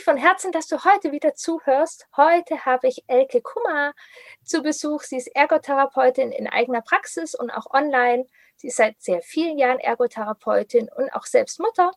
[0.00, 2.06] mich von Herzen, dass du heute wieder zuhörst.
[2.16, 3.92] Heute habe ich Elke Kummer
[4.42, 5.02] zu Besuch.
[5.02, 8.26] Sie ist Ergotherapeutin in eigener Praxis und auch online.
[8.56, 11.90] Sie ist seit sehr vielen Jahren Ergotherapeutin und auch selbst Mutter.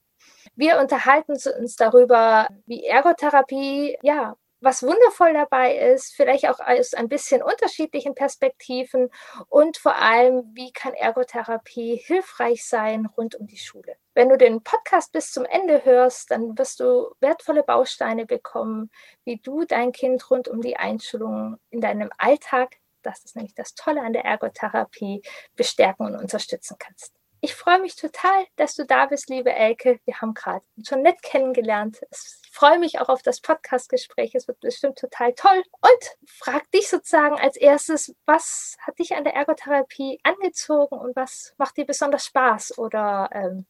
[0.53, 7.09] Wir unterhalten uns darüber, wie Ergotherapie ja was wundervoll dabei ist, vielleicht auch aus ein
[7.09, 9.09] bisschen unterschiedlichen Perspektiven
[9.49, 13.95] und vor allem, wie kann Ergotherapie hilfreich sein rund um die Schule.
[14.15, 18.91] Wenn du den Podcast bis zum Ende hörst, dann wirst du wertvolle Bausteine bekommen,
[19.25, 23.73] wie du dein Kind rund um die Einschulung in deinem Alltag, das ist nämlich das
[23.73, 25.23] Tolle an der Ergotherapie,
[25.55, 27.13] bestärken und unterstützen kannst.
[27.41, 29.99] Ich freue mich total, dass du da bist, liebe Elke.
[30.05, 31.99] Wir haben gerade schon nett kennengelernt.
[32.09, 34.33] Ich freue mich auch auf das Podcast-Gespräch.
[34.33, 35.61] Es wird bestimmt total toll.
[35.81, 41.53] Und frag dich sozusagen als erstes, was hat dich an der Ergotherapie angezogen und was
[41.57, 42.77] macht dir besonders Spaß?
[42.77, 43.65] Oder ähm,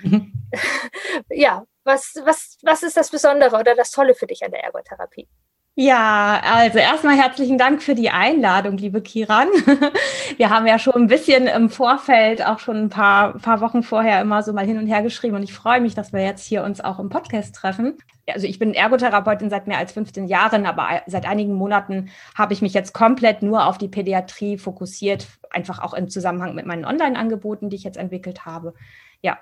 [0.00, 0.32] mhm.
[1.30, 5.28] ja, was, was, was ist das Besondere oder das Tolle für dich an der Ergotherapie?
[5.76, 9.48] Ja, also erstmal herzlichen Dank für die Einladung, liebe Kiran.
[10.36, 14.20] Wir haben ja schon ein bisschen im Vorfeld, auch schon ein paar, paar Wochen vorher
[14.20, 16.62] immer so mal hin und her geschrieben und ich freue mich, dass wir jetzt hier
[16.62, 17.98] uns auch im Podcast treffen.
[18.28, 22.62] Also ich bin Ergotherapeutin seit mehr als 15 Jahren, aber seit einigen Monaten habe ich
[22.62, 27.68] mich jetzt komplett nur auf die Pädiatrie fokussiert, einfach auch im Zusammenhang mit meinen Online-Angeboten,
[27.68, 28.74] die ich jetzt entwickelt habe.
[29.22, 29.38] Ja.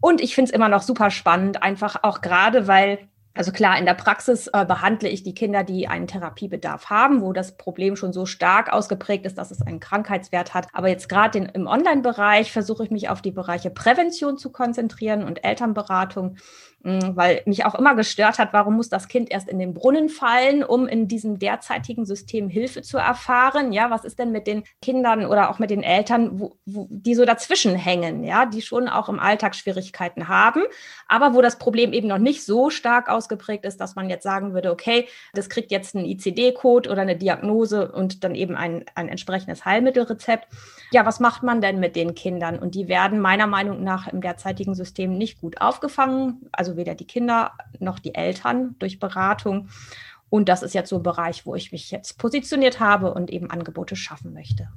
[0.00, 3.84] Und ich finde es immer noch super spannend, einfach auch gerade, weil also klar, in
[3.84, 8.14] der Praxis äh, behandle ich die Kinder, die einen Therapiebedarf haben, wo das Problem schon
[8.14, 10.68] so stark ausgeprägt ist, dass es einen Krankheitswert hat.
[10.72, 15.44] Aber jetzt gerade im Online-Bereich versuche ich mich auf die Bereiche Prävention zu konzentrieren und
[15.44, 16.36] Elternberatung.
[16.86, 20.08] Mm, weil mich auch immer gestört hat, warum muss das Kind erst in den Brunnen
[20.08, 23.72] fallen, um in diesem derzeitigen System Hilfe zu erfahren?
[23.72, 27.16] Ja, was ist denn mit den Kindern oder auch mit den Eltern, wo, wo, die
[27.16, 30.62] so dazwischen hängen, ja, die schon auch im Alltag Schwierigkeiten haben,
[31.08, 34.54] aber wo das Problem eben noch nicht so stark ausgeprägt ist, dass man jetzt sagen
[34.54, 39.08] würde, okay, das kriegt jetzt einen ICD-Code oder eine Diagnose und dann eben ein, ein
[39.08, 40.46] entsprechendes Heilmittelrezept.
[40.92, 42.60] Ja, was macht man denn mit den Kindern?
[42.60, 46.48] Und die werden meiner Meinung nach im derzeitigen System nicht gut aufgefangen.
[46.52, 49.68] Also weder die Kinder noch die Eltern durch Beratung.
[50.28, 53.50] Und das ist jetzt so ein Bereich, wo ich mich jetzt positioniert habe und eben
[53.50, 54.68] Angebote schaffen möchte.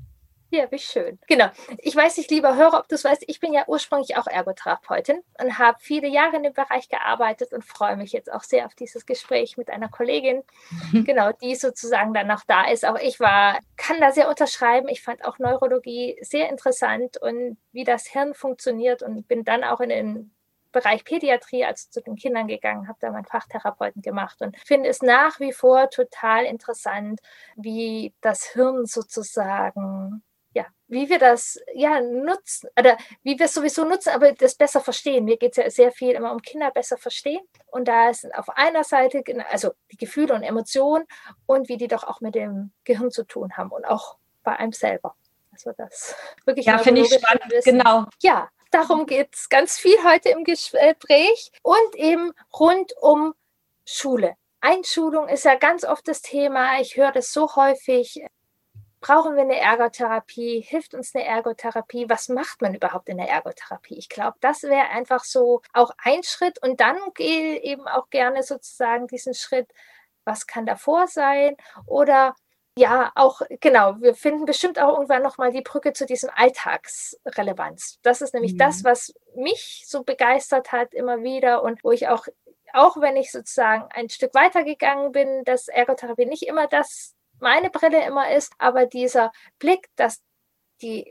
[0.52, 1.20] Ja, wie schön.
[1.28, 1.50] Genau.
[1.78, 5.22] Ich weiß nicht, lieber Hörer, ob du es weißt, ich bin ja ursprünglich auch Ergotherapeutin
[5.40, 8.74] und habe viele Jahre in dem Bereich gearbeitet und freue mich jetzt auch sehr auf
[8.74, 10.42] dieses Gespräch mit einer Kollegin,
[11.06, 12.84] genau, die sozusagen dann noch da ist.
[12.84, 14.88] Auch ich war, kann da sehr unterschreiben.
[14.88, 19.82] Ich fand auch Neurologie sehr interessant und wie das Hirn funktioniert und bin dann auch
[19.82, 20.32] in den
[20.72, 25.02] Bereich Pädiatrie, also zu den Kindern gegangen, habe da meinen Fachtherapeuten gemacht und finde es
[25.02, 27.22] nach wie vor total interessant,
[27.56, 33.86] wie das Hirn sozusagen ja, wie wir das ja nutzen oder wie wir es sowieso
[33.86, 35.26] nutzen, aber das besser verstehen.
[35.26, 37.42] Mir geht es ja sehr viel immer um Kinder besser verstehen.
[37.68, 41.06] Und da ist auf einer Seite, also die Gefühle und Emotionen
[41.46, 44.74] und wie die doch auch mit dem Gehirn zu tun haben und auch bei einem
[44.74, 45.16] selber.
[45.52, 46.16] Also das
[46.46, 46.66] wirklich.
[46.66, 47.78] Ja, finde ich spannend, wissen.
[47.78, 48.06] genau.
[48.22, 53.34] Ja, Darum geht es ganz viel heute im Gespräch und eben rund um
[53.84, 54.36] Schule.
[54.62, 56.80] Einschulung ist ja ganz oft das Thema.
[56.80, 58.24] Ich höre das so häufig.
[59.02, 60.62] Brauchen wir eine Ergotherapie?
[60.62, 62.10] Hilft uns eine Ergotherapie?
[62.10, 63.98] Was macht man überhaupt in der Ergotherapie?
[63.98, 66.62] Ich glaube, das wäre einfach so auch ein Schritt.
[66.62, 69.72] Und dann gehe eben auch gerne sozusagen diesen Schritt,
[70.26, 71.56] was kann davor sein?
[71.88, 72.36] Oder
[72.80, 74.00] ja, auch genau.
[74.00, 78.00] Wir finden bestimmt auch irgendwann nochmal die Brücke zu diesem Alltagsrelevanz.
[78.04, 78.60] Das ist nämlich mhm.
[78.60, 82.26] das, was mich so begeistert hat immer wieder und wo ich auch,
[82.72, 88.06] auch wenn ich sozusagen ein Stück weitergegangen bin, dass Ergotherapie nicht immer das meine Brille
[88.06, 90.22] immer ist, aber dieser Blick, dass
[90.82, 91.06] die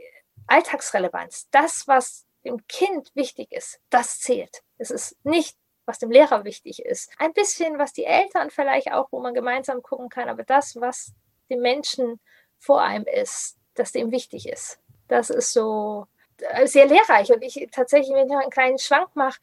[0.46, 4.62] Alltagsrelevanz, das, was dem Kind wichtig ist, das zählt.
[4.78, 5.56] Es ist nicht
[5.88, 7.10] was dem Lehrer wichtig ist.
[7.16, 11.14] Ein bisschen, was die Eltern vielleicht auch, wo man gemeinsam gucken kann, aber das, was
[11.48, 12.20] dem Menschen
[12.58, 14.78] vor einem ist, das dem wichtig ist.
[15.08, 16.06] Das ist so
[16.38, 17.32] äh, sehr lehrreich.
[17.32, 19.40] Und ich tatsächlich, wenn ich noch einen kleinen Schwank mache,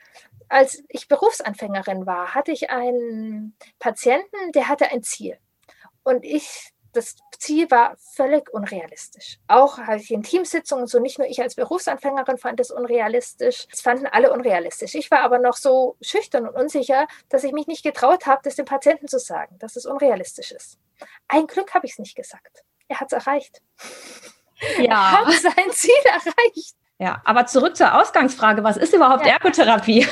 [0.47, 5.37] als ich Berufsanfängerin war, hatte ich einen Patienten, der hatte ein Ziel.
[6.03, 9.39] Und ich, das Ziel war völlig unrealistisch.
[9.47, 13.81] Auch hatte ich in Teamsitzungen, so nicht nur ich als Berufsanfängerin fand es unrealistisch, es
[13.81, 14.95] fanden alle unrealistisch.
[14.95, 18.55] Ich war aber noch so schüchtern und unsicher, dass ich mich nicht getraut habe, das
[18.55, 20.77] dem Patienten zu sagen, dass es unrealistisch ist.
[21.27, 22.63] Ein Glück habe ich es nicht gesagt.
[22.87, 23.61] Er hat es erreicht.
[24.77, 24.83] Ja.
[24.85, 26.75] Er hat sein Ziel erreicht.
[26.97, 29.33] Ja, aber zurück zur Ausgangsfrage, was ist überhaupt ja.
[29.33, 30.07] Ergotherapie?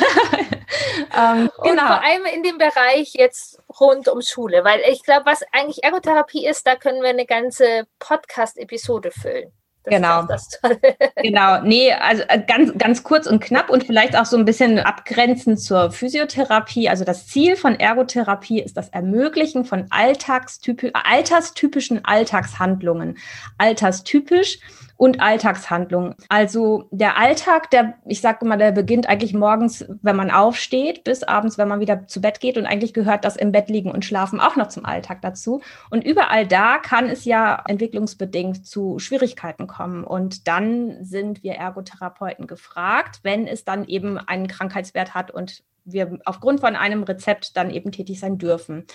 [1.18, 1.88] ähm, und genau.
[1.88, 6.45] vor allem in dem Bereich jetzt rund um Schule, weil ich glaube, was eigentlich Ergotherapie
[6.45, 9.53] ist, da können wir eine ganze Podcast-Episode füllen.
[9.83, 10.24] Das genau.
[10.24, 10.59] das
[11.21, 11.62] genau.
[11.62, 15.59] Nee, also äh, ganz, ganz kurz und knapp und vielleicht auch so ein bisschen abgrenzend
[15.59, 16.88] zur Physiotherapie.
[16.89, 23.18] Also das Ziel von Ergotherapie ist das Ermöglichen von alltagstypi alterstypischen Alltagshandlungen.
[23.57, 24.59] Alterstypisch
[24.98, 26.16] und Alltagshandlungen.
[26.30, 31.24] Also der Alltag, der, ich sage mal, der beginnt eigentlich morgens, wenn man aufsteht, bis
[31.24, 32.57] abends, wenn man wieder zu Bett geht.
[32.57, 35.62] Und eigentlich gehört das im Bett liegen und schlafen auch noch zum Alltag dazu.
[35.90, 40.04] Und überall da kann es ja entwicklungsbedingt zu Schwierigkeiten kommen.
[40.04, 46.19] Und dann sind wir Ergotherapeuten gefragt, wenn es dann eben einen Krankheitswert hat und wir
[46.25, 48.85] aufgrund von einem Rezept dann eben tätig sein dürfen.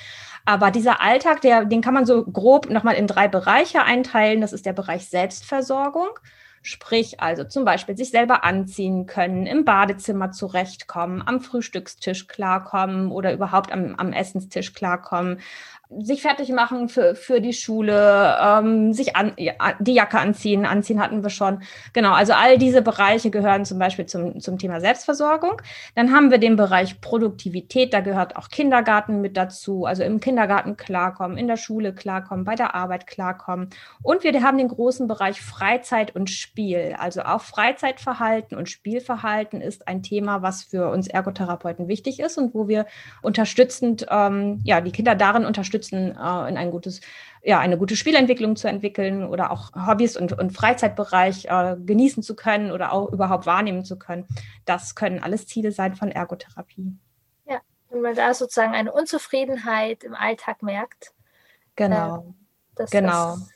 [0.44, 4.40] Aber dieser Alltag, der, den kann man so grob nochmal in drei Bereiche einteilen.
[4.40, 6.08] Das ist der Bereich Selbstversorgung.
[6.62, 13.32] Sprich, also zum Beispiel sich selber anziehen können, im Badezimmer zurechtkommen, am Frühstückstisch klarkommen oder
[13.32, 15.40] überhaupt am, am Essenstisch klarkommen,
[15.90, 21.00] sich fertig machen für, für die Schule, ähm, sich an, ja, die Jacke anziehen, anziehen
[21.00, 21.62] hatten wir schon.
[21.94, 25.62] Genau, also all diese Bereiche gehören zum Beispiel zum, zum Thema Selbstversorgung.
[25.94, 30.76] Dann haben wir den Bereich Produktivität, da gehört auch Kindergarten mit dazu, also im Kindergarten
[30.76, 33.70] klarkommen, in der Schule klarkommen, bei der Arbeit klarkommen.
[34.02, 36.96] Und wir haben den großen Bereich Freizeit und Spiel.
[36.98, 42.54] Also auch Freizeitverhalten und Spielverhalten ist ein Thema, was für uns Ergotherapeuten wichtig ist und
[42.54, 42.84] wo wir
[43.22, 47.00] unterstützend, ähm, ja, die Kinder darin unterstützen, unterstützen, äh, in ein gutes,
[47.42, 52.34] ja, eine gute Spielentwicklung zu entwickeln oder auch Hobbys und, und Freizeitbereich äh, genießen zu
[52.34, 54.26] können oder auch überhaupt wahrnehmen zu können.
[54.64, 56.92] Das können alles Ziele sein von Ergotherapie.
[57.46, 57.60] Ja,
[57.90, 61.12] wenn man da sozusagen eine Unzufriedenheit im Alltag merkt.
[61.76, 62.18] Genau.
[62.18, 62.32] Äh,
[62.74, 63.36] das, genau.
[63.36, 63.50] Das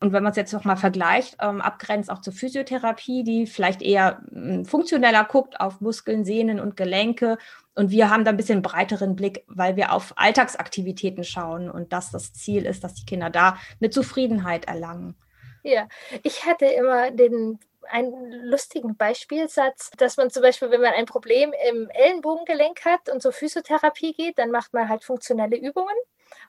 [0.00, 4.22] und wenn man es jetzt nochmal vergleicht, ähm, abgrenzt auch zur Physiotherapie, die vielleicht eher
[4.32, 7.36] äh, funktioneller guckt auf Muskeln, Sehnen und Gelenke.
[7.78, 12.10] Und wir haben da ein bisschen breiteren Blick, weil wir auf Alltagsaktivitäten schauen und dass
[12.10, 15.16] das Ziel ist, dass die Kinder da eine Zufriedenheit erlangen.
[15.62, 15.86] Ja,
[16.24, 21.54] ich hatte immer den einen lustigen Beispielsatz, dass man zum Beispiel, wenn man ein Problem
[21.70, 25.94] im Ellenbogengelenk hat und zur Physiotherapie geht, dann macht man halt funktionelle Übungen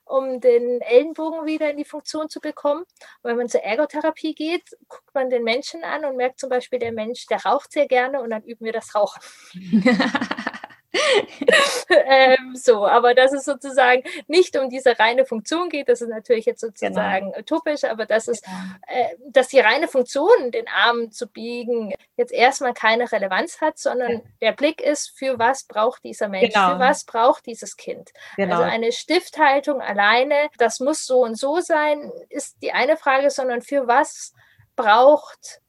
[0.04, 2.82] um den Ellenbogen wieder in die Funktion zu bekommen.
[2.82, 6.80] Und wenn man zur Ergotherapie geht, guckt man den Menschen an und merkt zum Beispiel,
[6.80, 9.22] der Mensch, der raucht sehr gerne und dann üben wir das Rauchen.
[12.06, 16.46] ähm, so, aber dass es sozusagen nicht um diese reine Funktion geht, das ist natürlich
[16.46, 17.38] jetzt sozusagen genau.
[17.38, 18.56] utopisch, aber dass es, genau.
[18.88, 24.12] äh, dass die reine Funktion, den Arm zu biegen, jetzt erstmal keine Relevanz hat, sondern
[24.12, 24.20] ja.
[24.42, 26.72] der Blick ist, für was braucht dieser Mensch, genau.
[26.72, 28.10] für was braucht dieses Kind.
[28.36, 28.56] Genau.
[28.56, 33.62] Also eine Stifthaltung alleine, das muss so und so sein, ist die eine Frage, sondern
[33.62, 34.34] für was
[34.74, 35.60] braucht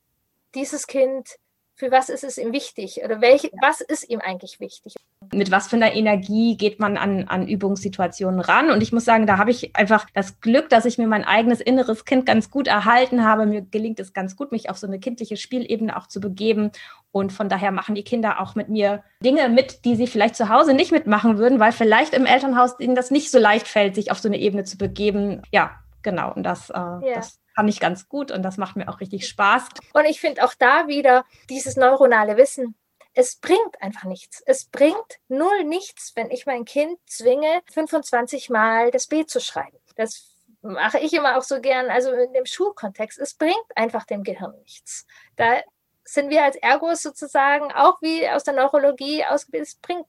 [0.56, 1.38] dieses Kind
[1.82, 4.94] für was ist es ihm wichtig oder welche, was ist ihm eigentlich wichtig?
[5.34, 8.70] Mit was für einer Energie geht man an, an Übungssituationen ran?
[8.70, 11.60] Und ich muss sagen, da habe ich einfach das Glück, dass ich mir mein eigenes
[11.60, 13.48] inneres Kind ganz gut erhalten habe.
[13.48, 16.70] Mir gelingt es ganz gut, mich auf so eine kindliche Spielebene auch zu begeben.
[17.12, 20.50] Und von daher machen die Kinder auch mit mir Dinge mit, die sie vielleicht zu
[20.50, 24.12] Hause nicht mitmachen würden, weil vielleicht im Elternhaus ihnen das nicht so leicht fällt, sich
[24.12, 25.42] auf so eine Ebene zu begeben.
[25.52, 25.72] Ja,
[26.04, 26.32] genau.
[26.32, 27.16] Und das, äh, ja.
[27.16, 29.66] das kann ich ganz gut und das macht mir auch richtig Spaß.
[29.94, 32.76] Und ich finde auch da wieder dieses neuronale Wissen.
[33.14, 34.42] Es bringt einfach nichts.
[34.46, 39.78] Es bringt null nichts, wenn ich mein Kind zwinge, 25 Mal das B zu schreiben.
[39.96, 40.32] Das
[40.62, 43.20] mache ich immer auch so gern, also in dem Schulkontext.
[43.20, 45.06] Es bringt einfach dem Gehirn nichts.
[45.36, 45.62] Da
[46.04, 49.70] sind wir als Ergos sozusagen auch wie aus der Neurologie ausgebildet.
[49.70, 50.08] Es bringt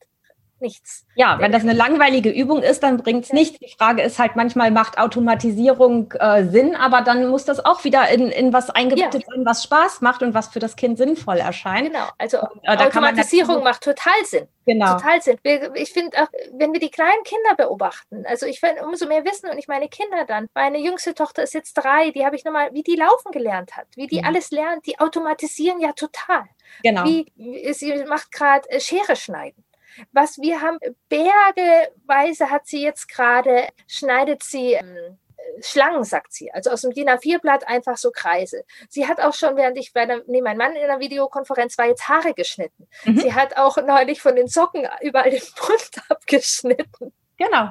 [0.62, 1.04] nichts.
[1.14, 3.58] Ja, wenn das eine langweilige Übung ist, dann bringt es nichts.
[3.58, 8.08] Die Frage ist halt, manchmal macht Automatisierung äh, Sinn, aber dann muss das auch wieder
[8.08, 9.34] in, in was eingebettet ja.
[9.34, 11.88] sein, was Spaß macht und was für das Kind sinnvoll erscheint.
[11.92, 14.48] Genau, also und, äh, Automatisierung macht total Sinn.
[14.64, 14.94] Genau.
[14.94, 15.38] Total Sinn.
[15.74, 19.50] Ich finde auch, wenn wir die kleinen Kinder beobachten, also ich will umso mehr wissen
[19.50, 20.48] und ich meine Kinder dann.
[20.54, 23.86] Meine jüngste Tochter ist jetzt drei, die habe ich nochmal, wie die laufen gelernt hat,
[23.96, 24.26] wie die mhm.
[24.26, 26.44] alles lernt, die automatisieren ja total.
[26.82, 27.04] Genau.
[27.04, 29.64] Wie, sie macht gerade äh, Schere schneiden
[30.12, 35.18] was wir haben, bergeweise hat sie jetzt gerade, schneidet sie ähm,
[35.60, 36.52] Schlangen, sagt sie.
[36.52, 38.64] Also aus dem DIN A4-Blatt einfach so Kreise.
[38.88, 41.86] Sie hat auch schon, während ich bei der, nee, mein Mann in der Videokonferenz war,
[41.86, 42.88] jetzt Haare geschnitten.
[43.04, 43.18] Mhm.
[43.18, 47.12] Sie hat auch neulich von den Socken überall den Mund abgeschnitten.
[47.36, 47.70] Genau.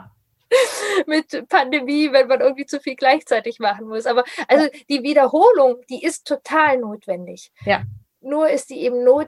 [1.06, 4.06] Mit Pandemie, wenn man irgendwie zu viel gleichzeitig machen muss.
[4.06, 7.52] Aber also die Wiederholung, die ist total notwendig.
[7.66, 7.84] Ja.
[8.20, 9.28] Nur ist die eben not,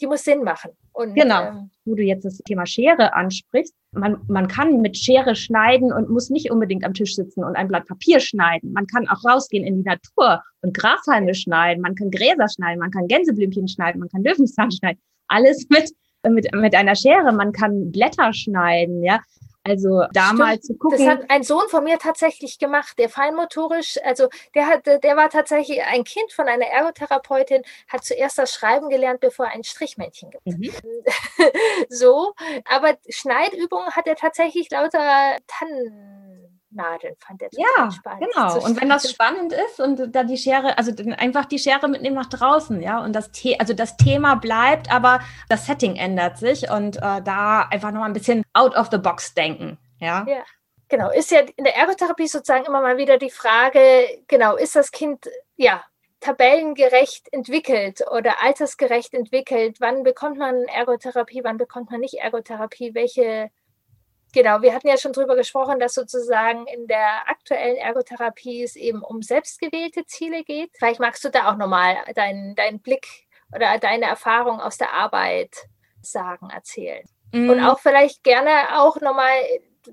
[0.00, 0.76] die muss Sinn machen.
[0.94, 1.48] Und, genau.
[1.48, 3.74] Ähm, wo du jetzt das Thema Schere ansprichst.
[3.92, 7.68] Man, man kann mit Schere schneiden und muss nicht unbedingt am Tisch sitzen und ein
[7.68, 8.72] Blatt Papier schneiden.
[8.72, 11.82] Man kann auch rausgehen in die Natur und Grashalme schneiden.
[11.82, 12.78] Man kann Gräser schneiden.
[12.78, 13.98] Man kann Gänseblümchen schneiden.
[13.98, 15.00] Man kann Löwenzahn schneiden.
[15.26, 15.92] Alles mit,
[16.28, 17.32] mit, mit einer Schere.
[17.32, 19.20] Man kann Blätter schneiden, ja.
[19.64, 20.38] Also da Stimmt.
[20.38, 20.98] mal zu gucken.
[20.98, 25.30] Das hat ein Sohn von mir tatsächlich gemacht, der feinmotorisch, also der hat, der war
[25.30, 30.30] tatsächlich ein Kind von einer Ergotherapeutin, hat zuerst das Schreiben gelernt, bevor er ein Strichmännchen
[30.30, 30.70] gemacht mhm.
[31.88, 32.34] so,
[32.66, 36.23] aber Schneidübungen hat er tatsächlich lauter Tannen
[36.74, 38.26] Nadeln fand er ja, spannend.
[38.34, 38.64] Genau.
[38.64, 42.28] Und wenn das spannend ist und da die Schere, also einfach die Schere mitnehmen nach
[42.28, 46.96] draußen, ja, und das, The also das Thema bleibt, aber das Setting ändert sich und
[46.96, 50.26] äh, da einfach nochmal ein bisschen out of the box denken, ja.
[50.28, 50.42] Ja.
[50.88, 54.90] Genau, ist ja in der Ergotherapie sozusagen immer mal wieder die Frage, genau, ist das
[54.90, 55.82] Kind, ja,
[56.20, 59.76] tabellengerecht entwickelt oder altersgerecht entwickelt?
[59.80, 62.94] Wann bekommt man Ergotherapie, wann bekommt man nicht Ergotherapie?
[62.94, 63.50] Welche
[64.34, 69.00] Genau, wir hatten ja schon darüber gesprochen, dass sozusagen in der aktuellen Ergotherapie es eben
[69.00, 70.72] um selbstgewählte Ziele geht.
[70.76, 73.06] Vielleicht magst du da auch nochmal deinen, deinen Blick
[73.54, 75.54] oder deine Erfahrung aus der Arbeit
[76.02, 77.04] sagen, erzählen.
[77.32, 77.48] Mhm.
[77.48, 79.34] Und auch vielleicht gerne auch nochmal,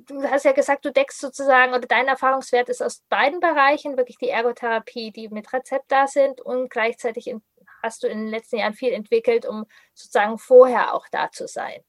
[0.07, 4.17] du hast ja gesagt, du deckst sozusagen oder dein Erfahrungswert ist aus beiden Bereichen, wirklich
[4.17, 7.43] die Ergotherapie, die mit Rezept da sind und gleichzeitig in,
[7.83, 11.83] hast du in den letzten Jahren viel entwickelt, um sozusagen vorher auch da zu sein.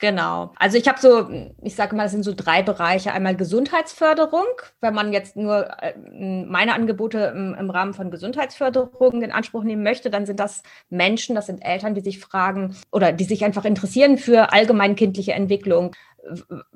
[0.00, 0.54] Genau.
[0.56, 1.28] Also ich habe so,
[1.62, 3.12] ich sage mal, das sind so drei Bereiche.
[3.12, 4.46] Einmal Gesundheitsförderung,
[4.80, 9.82] wenn man jetzt nur äh, meine Angebote im, im, Rahmen von Gesundheitsförderung in Anspruch nehmen
[9.82, 13.66] möchte, dann sind das Menschen, das sind Eltern, die sich fragen oder die sich einfach
[13.66, 15.94] interessieren für allgemeinkindliche Entwicklung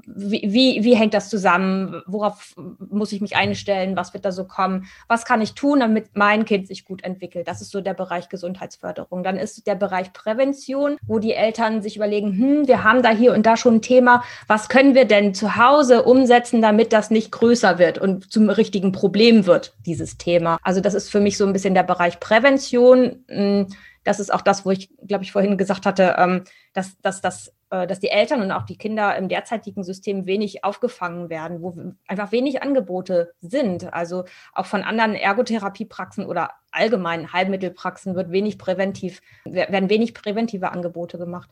[0.06, 2.02] wie, wie, wie hängt das zusammen?
[2.06, 3.96] Worauf muss ich mich einstellen?
[3.96, 4.86] Was wird da so kommen?
[5.08, 7.48] Was kann ich tun, damit mein Kind sich gut entwickelt?
[7.48, 9.22] Das ist so der Bereich Gesundheitsförderung.
[9.22, 13.32] Dann ist der Bereich Prävention, wo die Eltern sich überlegen, hm, wir haben da hier
[13.32, 14.24] und da schon ein Thema.
[14.46, 18.92] Was können wir denn zu Hause umsetzen, damit das nicht größer wird und zum richtigen
[18.92, 20.58] Problem wird, dieses Thema?
[20.62, 23.24] Also das ist für mich so ein bisschen der Bereich Prävention.
[23.28, 23.68] Hm,
[24.04, 27.52] das ist auch das, wo ich, glaube ich, vorhin gesagt hatte, ähm, dass, dass, äh,
[27.86, 31.74] dass die Eltern und auch die Kinder im derzeitigen System wenig aufgefangen werden, wo
[32.06, 33.92] einfach wenig Angebote sind.
[33.92, 41.18] Also auch von anderen Ergotherapiepraxen oder allgemeinen Heilmittelpraxen wird wenig präventiv, werden wenig präventive Angebote
[41.18, 41.50] gemacht.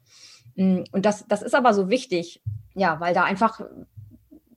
[0.57, 2.43] Mm, und das, das ist aber so wichtig,
[2.75, 3.61] ja, weil da einfach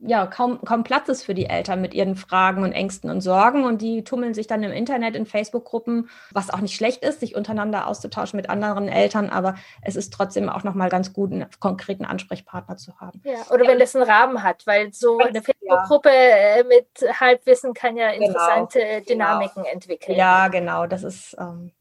[0.07, 3.63] ja, kaum, kaum Platz ist für die Eltern mit ihren Fragen und Ängsten und Sorgen.
[3.63, 7.35] Und die tummeln sich dann im Internet, in Facebook-Gruppen, was auch nicht schlecht ist, sich
[7.35, 9.29] untereinander auszutauschen mit anderen Eltern.
[9.29, 13.21] Aber es ist trotzdem auch nochmal ganz gut, einen konkreten Ansprechpartner zu haben.
[13.23, 13.71] Ja, oder ja.
[13.71, 16.59] wenn das einen Rahmen hat, weil so eine Facebook-Gruppe ja.
[16.59, 19.05] Äh, mit Halbwissen kann ja genau, interessante genau.
[19.07, 19.73] Dynamiken genau.
[19.73, 20.17] entwickeln.
[20.17, 20.85] Ja, genau.
[20.87, 21.35] Das ist.
[21.39, 21.71] Ähm,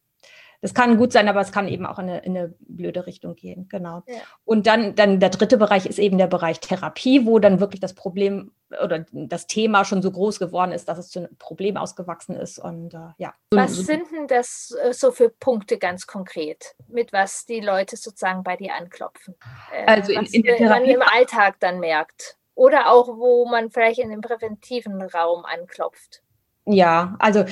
[0.64, 3.34] das kann gut sein, aber es kann eben auch in eine, in eine blöde Richtung
[3.34, 3.68] gehen.
[3.68, 4.02] Genau.
[4.06, 4.14] Ja.
[4.46, 7.92] Und dann, dann der dritte Bereich ist eben der Bereich Therapie, wo dann wirklich das
[7.92, 8.50] Problem
[8.82, 12.58] oder das Thema schon so groß geworden ist, dass es zu einem Problem ausgewachsen ist.
[12.58, 13.34] Und äh, ja.
[13.50, 18.42] Was sind denn das äh, so für Punkte ganz konkret, mit was die Leute sozusagen
[18.42, 19.34] bei dir anklopfen?
[19.70, 22.38] Äh, also in, in der Therapie man im Alltag dann merkt.
[22.54, 26.22] Oder auch, wo man vielleicht in dem präventiven Raum anklopft.
[26.64, 27.44] Ja, also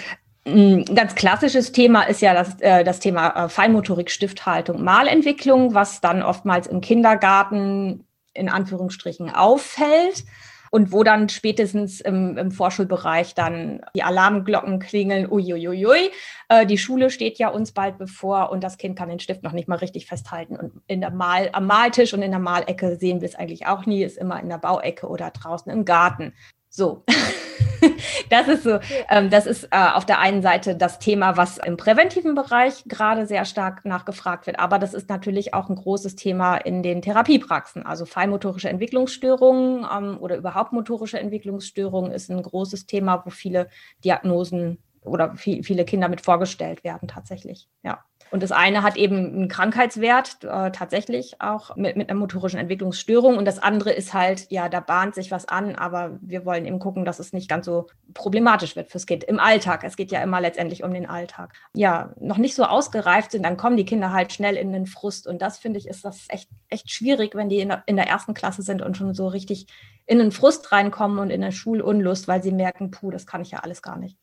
[0.45, 6.01] ein ganz klassisches Thema ist ja das, äh, das Thema äh, Feinmotorik, Stifthaltung, Malentwicklung, was
[6.01, 10.25] dann oftmals im Kindergarten in Anführungsstrichen auffällt
[10.73, 16.11] und wo dann spätestens im, im Vorschulbereich dann die Alarmglocken klingeln, uiuiui,
[16.49, 19.53] äh, die Schule steht ja uns bald bevor und das Kind kann den Stift noch
[19.53, 20.57] nicht mal richtig festhalten.
[20.57, 23.87] Und in der Mal, am Maltisch und in der Malecke sehen wir es eigentlich auch
[23.87, 26.33] nie, ist immer in der Bauecke oder draußen im Garten.
[26.69, 27.05] So.
[28.31, 31.77] das ist so, ähm, das ist äh, auf der einen Seite das Thema, was im
[31.77, 34.59] präventiven Bereich gerade sehr stark nachgefragt wird.
[34.59, 37.85] Aber das ist natürlich auch ein großes Thema in den Therapiepraxen.
[37.85, 43.69] Also feinmotorische Entwicklungsstörungen ähm, oder überhaupt motorische Entwicklungsstörungen ist ein großes Thema, wo viele
[44.05, 47.69] Diagnosen oder viel, viele Kinder mit vorgestellt werden tatsächlich.
[47.83, 48.05] Ja.
[48.33, 53.37] Und das eine hat eben einen Krankheitswert, äh, tatsächlich auch mit, mit einer motorischen Entwicklungsstörung.
[53.37, 56.79] Und das andere ist halt, ja, da bahnt sich was an, aber wir wollen eben
[56.79, 59.85] gucken, dass es nicht ganz so problematisch wird fürs Kind im Alltag.
[59.85, 61.53] Es geht ja immer letztendlich um den Alltag.
[61.75, 65.27] Ja, noch nicht so ausgereift sind, dann kommen die Kinder halt schnell in den Frust.
[65.27, 68.09] Und das finde ich, ist das echt, echt schwierig, wenn die in der, in der
[68.09, 69.67] ersten Klasse sind und schon so richtig
[70.07, 73.51] in den Frust reinkommen und in der Schulunlust, weil sie merken, puh, das kann ich
[73.51, 74.17] ja alles gar nicht.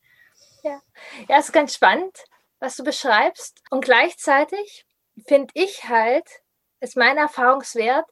[0.64, 0.80] Ja,
[1.28, 2.24] ja ist ganz spannend
[2.60, 3.60] was du beschreibst.
[3.70, 4.86] Und gleichzeitig
[5.26, 6.28] finde ich halt,
[6.80, 8.06] ist mein Erfahrungswert,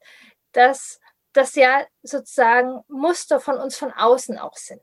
[0.53, 0.99] dass
[1.33, 4.83] das ja sozusagen Muster von uns von außen auch sind.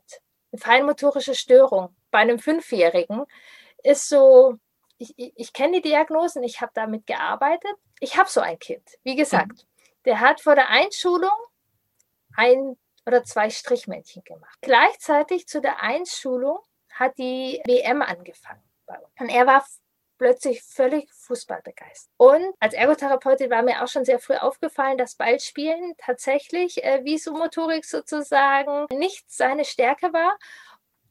[0.52, 3.24] Eine feinmotorische Störung bei einem Fünfjährigen
[3.82, 4.56] ist so,
[4.96, 7.74] ich, ich kenne die Diagnosen, ich habe damit gearbeitet.
[8.00, 9.66] Ich habe so ein Kind, wie gesagt,
[10.04, 11.30] der hat vor der Einschulung
[12.36, 14.56] ein oder zwei Strichmännchen gemacht.
[14.60, 16.58] Gleichzeitig zu der Einschulung
[16.90, 19.20] hat die WM angefangen uns.
[19.20, 19.64] Und er war
[20.18, 22.12] plötzlich völlig Fußball begeistert.
[22.16, 27.84] Und als Ergotherapeutin war mir auch schon sehr früh aufgefallen, dass Ballspielen tatsächlich äh, Visumotorik
[27.84, 30.38] sozusagen nicht seine Stärke war.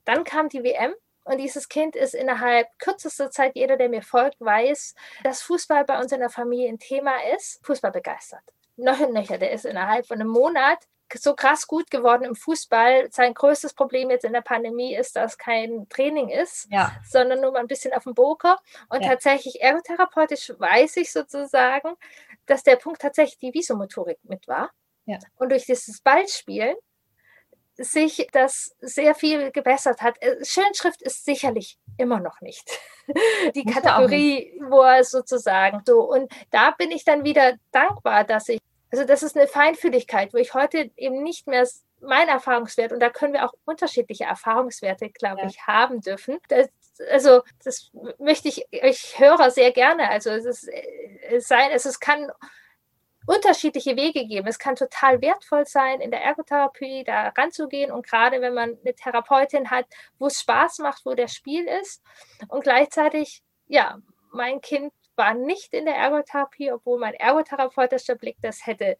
[0.05, 4.39] Dann kam die WM und dieses Kind ist innerhalb kürzester Zeit, jeder, der mir folgt,
[4.39, 8.44] weiß, dass Fußball bei uns in der Familie ein Thema ist, Fußball begeistert.
[8.77, 10.79] Noch ein Nöcher, der ist innerhalb von einem Monat
[11.13, 13.09] so krass gut geworden im Fußball.
[13.12, 16.91] Sein größtes Problem jetzt in der Pandemie ist, dass kein Training ist, ja.
[17.07, 18.59] sondern nur mal ein bisschen auf dem Boker.
[18.89, 19.09] Und ja.
[19.09, 21.95] tatsächlich ergotherapeutisch weiß ich sozusagen,
[22.45, 24.71] dass der Punkt tatsächlich die Visomotorik mit war.
[25.05, 25.19] Ja.
[25.35, 26.75] Und durch dieses Ballspielen
[27.77, 30.21] sich das sehr viel gebessert hat.
[30.21, 32.69] Äh, Schönschrift ist sicherlich immer noch nicht
[33.55, 36.01] die Kategorie, wo er sozusagen so.
[36.01, 38.62] Und da bin ich dann wieder dankbar, dass ich
[38.92, 41.68] also das ist eine Feinfühligkeit, wo ich heute eben nicht mehr
[42.01, 45.48] mein Erfahrungswert, und da können wir auch unterschiedliche Erfahrungswerte, glaube ja.
[45.48, 46.39] ich, haben dürfen.
[46.50, 46.70] Das,
[47.12, 50.10] also das möchte ich euch Hörer sehr gerne.
[50.10, 52.32] Also es ist äh, sein, also es kann
[53.25, 54.48] unterschiedliche Wege geben.
[54.48, 58.94] Es kann total wertvoll sein, in der Ergotherapie da ranzugehen und gerade wenn man eine
[58.94, 59.86] Therapeutin hat,
[60.20, 62.04] wo es Spaß macht, wo der Spiel ist
[62.50, 63.98] und gleichzeitig, ja,
[64.32, 68.98] mein Kind war nicht in der Ergotherapie, obwohl mein ergotherapeutischer Blick das hätte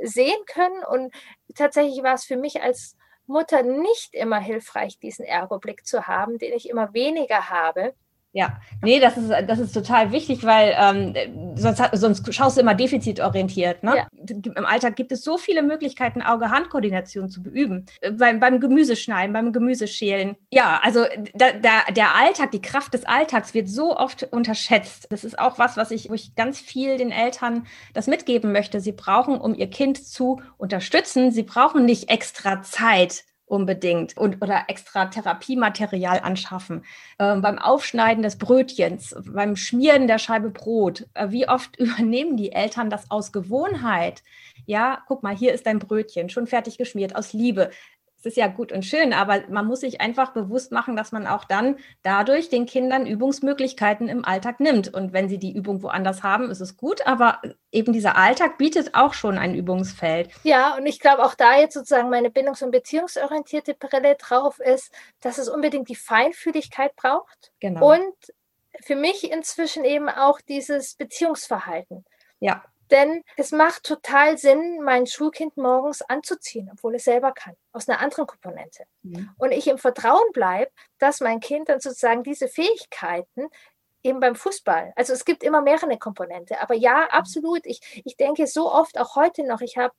[0.00, 0.84] sehen können.
[0.84, 1.14] Und
[1.54, 2.96] tatsächlich war es für mich als
[3.26, 7.94] Mutter nicht immer hilfreich, diesen Ergoblick zu haben, den ich immer weniger habe.
[8.36, 12.74] Ja, nee, das ist, das ist total wichtig, weil ähm, sonst, sonst schaust du immer
[12.74, 13.82] defizitorientiert.
[13.82, 13.96] Ne?
[13.96, 14.08] Ja.
[14.54, 17.86] Im Alltag gibt es so viele Möglichkeiten, Auge-Hand-Koordination zu beüben.
[18.02, 20.36] Äh, beim, beim Gemüseschneiden, beim Gemüseschälen.
[20.50, 25.06] Ja, also da, da, der Alltag, die Kraft des Alltags wird so oft unterschätzt.
[25.08, 28.80] Das ist auch was, was ich, wo ich ganz viel den Eltern das mitgeben möchte.
[28.80, 34.64] Sie brauchen, um ihr Kind zu unterstützen, sie brauchen nicht extra Zeit unbedingt und oder
[34.68, 36.84] extra Therapiematerial anschaffen.
[37.18, 41.06] Ähm, beim Aufschneiden des Brötchens, beim Schmieren der Scheibe Brot.
[41.14, 44.22] Äh, wie oft übernehmen die Eltern das aus Gewohnheit?
[44.66, 47.70] Ja, guck mal, hier ist dein Brötchen, schon fertig geschmiert, aus Liebe
[48.26, 51.44] ist ja gut und schön, aber man muss sich einfach bewusst machen, dass man auch
[51.44, 54.92] dann dadurch den Kindern Übungsmöglichkeiten im Alltag nimmt.
[54.92, 57.40] Und wenn sie die Übung woanders haben, ist es gut, aber
[57.72, 60.30] eben dieser Alltag bietet auch schon ein Übungsfeld.
[60.42, 64.92] Ja, und ich glaube auch da jetzt sozusagen meine bindungs- und beziehungsorientierte Brille drauf ist,
[65.20, 67.52] dass es unbedingt die Feinfühligkeit braucht.
[67.60, 67.94] Genau.
[67.94, 68.14] Und
[68.82, 72.04] für mich inzwischen eben auch dieses Beziehungsverhalten.
[72.40, 72.64] Ja.
[72.90, 78.00] Denn es macht total Sinn, mein Schulkind morgens anzuziehen, obwohl es selber kann, aus einer
[78.00, 78.84] anderen Komponente.
[79.02, 79.30] Mhm.
[79.38, 83.48] Und ich im Vertrauen bleibe, dass mein Kind dann sozusagen diese Fähigkeiten
[84.02, 87.10] eben beim Fußball, also es gibt immer mehrere Komponente, aber ja, mhm.
[87.10, 87.66] absolut.
[87.66, 89.94] Ich, ich denke so oft, auch heute noch, ich habe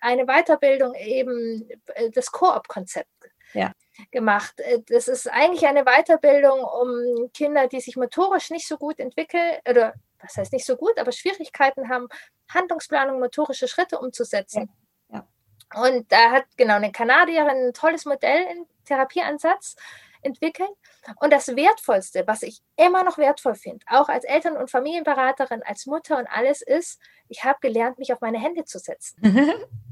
[0.00, 3.08] eine Weiterbildung eben äh, das Koop-Konzept
[3.54, 3.72] ja.
[4.10, 4.60] gemacht.
[4.60, 9.58] Äh, das ist eigentlich eine Weiterbildung um Kinder, die sich motorisch nicht so gut entwickeln
[9.68, 12.08] oder was heißt nicht so gut, aber Schwierigkeiten haben,
[12.48, 14.70] Handlungsplanung, motorische Schritte umzusetzen.
[15.10, 15.26] Ja.
[15.72, 15.82] Ja.
[15.82, 19.76] Und da hat genau eine Kanadierin ein tolles Modell im Therapieansatz
[20.22, 20.70] entwickelt.
[21.16, 25.86] Und das Wertvollste, was ich immer noch wertvoll finde, auch als Eltern- und Familienberaterin, als
[25.86, 29.16] Mutter und alles, ist, ich habe gelernt, mich auf meine Hände zu setzen.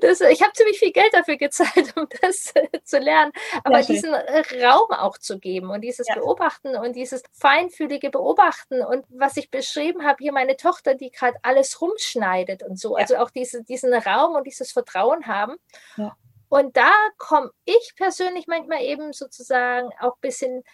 [0.00, 3.32] Das, ich habe ziemlich viel Geld dafür gezahlt, um das äh, zu lernen.
[3.64, 6.14] Aber diesen Raum auch zu geben und dieses ja.
[6.14, 11.38] Beobachten und dieses feinfühlige Beobachten und was ich beschrieben habe, hier meine Tochter, die gerade
[11.42, 12.96] alles rumschneidet und so.
[12.96, 13.02] Ja.
[13.02, 15.56] Also auch diese, diesen Raum und dieses Vertrauen haben.
[15.96, 16.16] Ja.
[16.48, 20.64] Und da komme ich persönlich manchmal eben sozusagen auch ein bisschen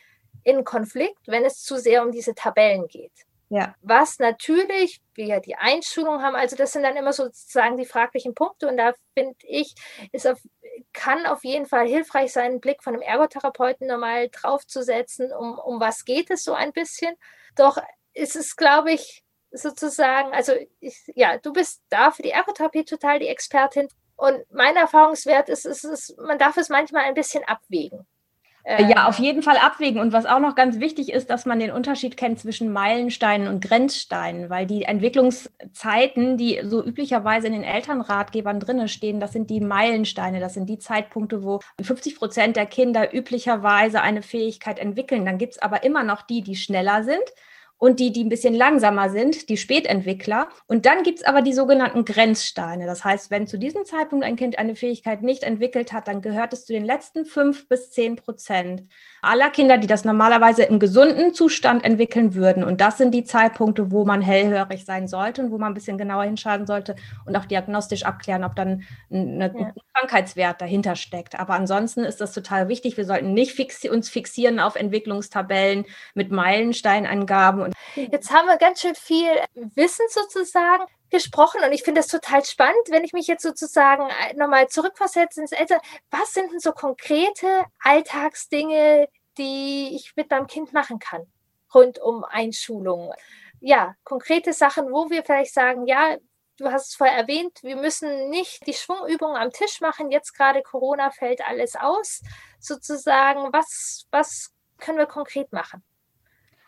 [0.44, 3.12] in Konflikt, wenn es zu sehr um diese Tabellen geht.
[3.55, 3.73] Ja.
[3.83, 8.67] Was natürlich wir die Einschulung haben, also das sind dann immer sozusagen die fraglichen Punkte
[8.67, 9.77] und da finde ich,
[10.11, 10.40] ist auf,
[10.93, 15.79] kann auf jeden Fall hilfreich sein, einen Blick von einem Ergotherapeuten nochmal draufzusetzen, um, um
[15.79, 17.14] was geht es so ein bisschen.
[17.55, 17.79] Doch
[18.12, 23.21] ist es, glaube ich, sozusagen, also ich, ja, du bist da für die Ergotherapie total
[23.21, 23.87] die Expertin
[24.17, 28.05] und mein Erfahrungswert ist, ist, ist, man darf es manchmal ein bisschen abwägen.
[28.64, 30.00] Äh, ja, auf jeden Fall abwägen.
[30.00, 33.62] Und was auch noch ganz wichtig ist, dass man den Unterschied kennt zwischen Meilensteinen und
[33.62, 39.61] Grenzsteinen, weil die Entwicklungszeiten, die so üblicherweise in den Elternratgebern drinne stehen, das sind die
[39.61, 45.27] Meilensteine, das sind die Zeitpunkte, wo 50 Prozent der Kinder üblicherweise eine Fähigkeit entwickeln.
[45.27, 47.22] Dann gibt es aber immer noch die, die schneller sind
[47.79, 50.49] und die, die ein bisschen langsamer sind, die Spätentwickler.
[50.67, 52.87] Und dann gibt es aber die sogenannten Grenzsteine.
[52.87, 56.53] Das heißt, wenn zu diesem Zeitpunkt ein Kind eine Fähigkeit nicht entwickelt hat, dann gehört
[56.53, 58.85] es zu den letzten fünf bis zehn Prozent
[59.25, 62.65] aller Kinder, die das normalerweise im gesunden Zustand entwickeln würden.
[62.65, 65.99] Und das sind die Zeitpunkte, wo man hellhörig sein sollte und wo man ein bisschen
[65.99, 71.39] genauer hinschauen sollte und auch diagnostisch abklären, ob dann eine ja Krankheitswert dahinter steckt.
[71.39, 72.97] Aber ansonsten ist das total wichtig.
[72.97, 77.73] Wir sollten nicht fixi uns fixieren auf Entwicklungstabellen mit Meilensteinangaben.
[77.95, 82.89] Jetzt haben wir ganz schön viel Wissen sozusagen gesprochen und ich finde das total spannend,
[82.89, 85.81] wenn ich mich jetzt sozusagen äh, nochmal zurückversetze ins Alter.
[86.11, 89.07] Was sind denn so konkrete Alltagsdinge,
[89.38, 91.27] die ich mit meinem Kind machen kann
[91.75, 93.12] rund um Einschulung?
[93.61, 96.16] Ja, konkrete Sachen, wo wir vielleicht sagen, ja,
[96.59, 100.11] du hast es vorher erwähnt, wir müssen nicht die Schwungübungen am Tisch machen.
[100.11, 102.23] Jetzt gerade Corona fällt alles aus.
[102.61, 105.83] Sozusagen, was, was können wir konkret machen?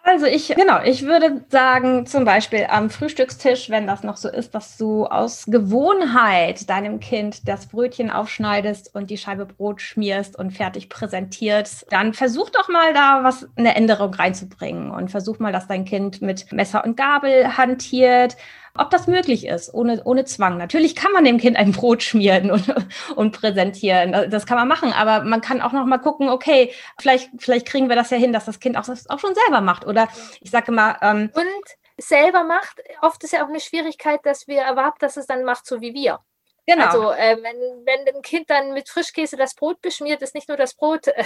[0.08, 4.54] Also ich, genau, ich würde sagen, zum Beispiel am Frühstückstisch, wenn das noch so ist,
[4.54, 10.52] dass du aus Gewohnheit deinem Kind das Brötchen aufschneidest und die Scheibe Brot schmierst und
[10.52, 15.66] fertig präsentierst, dann versuch doch mal da was, eine Änderung reinzubringen und versuch mal, dass
[15.66, 18.36] dein Kind mit Messer und Gabel hantiert
[18.78, 20.56] ob das möglich ist, ohne, ohne Zwang.
[20.56, 22.74] Natürlich kann man dem Kind ein Brot schmieren und,
[23.16, 24.30] und präsentieren.
[24.30, 27.88] Das kann man machen, aber man kann auch noch mal gucken, okay, vielleicht, vielleicht kriegen
[27.88, 29.86] wir das ja hin, dass das Kind auch das auch schon selber macht.
[29.86, 30.08] Oder
[30.40, 30.96] ich sage mal.
[31.02, 35.26] Ähm, und selber macht, oft ist ja auch eine Schwierigkeit, dass wir erwarten, dass es
[35.26, 36.20] dann macht, so wie wir.
[36.66, 36.84] Genau.
[36.84, 40.56] Also äh, wenn, wenn ein Kind dann mit Frischkäse das Brot beschmiert, ist nicht nur
[40.56, 41.24] das Brot äh,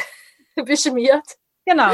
[0.64, 1.92] beschmiert, Genau.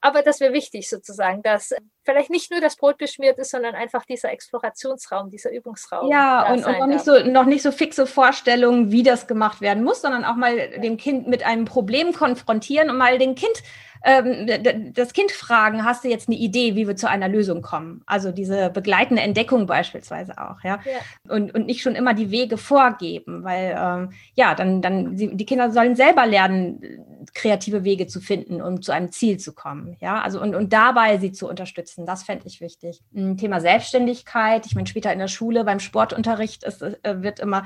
[0.00, 1.74] Aber das wäre wichtig sozusagen, dass
[2.08, 6.10] vielleicht nicht nur das Brot beschmiert ist, sondern einfach dieser Explorationsraum, dieser Übungsraum.
[6.10, 9.84] Ja, und, und noch, nicht so, noch nicht so fixe Vorstellungen, wie das gemacht werden
[9.84, 13.62] muss, sondern auch mal dem Kind mit einem Problem konfrontieren und mal dem Kind
[14.04, 18.02] ähm, das Kind fragen, hast du jetzt eine Idee, wie wir zu einer Lösung kommen?
[18.06, 20.80] Also diese begleitende Entdeckung beispielsweise auch, ja.
[20.84, 21.34] ja.
[21.34, 25.46] Und, und nicht schon immer die Wege vorgeben, weil ähm, ja, dann, dann die, die
[25.46, 26.80] Kinder sollen selber lernen,
[27.34, 29.96] kreative Wege zu finden, um zu einem Ziel zu kommen.
[30.00, 33.02] Ja, also und, und dabei sie zu unterstützen, das fände ich wichtig.
[33.14, 37.64] Ein Thema Selbstständigkeit, ich meine, später in der Schule beim Sportunterricht ist, äh, wird immer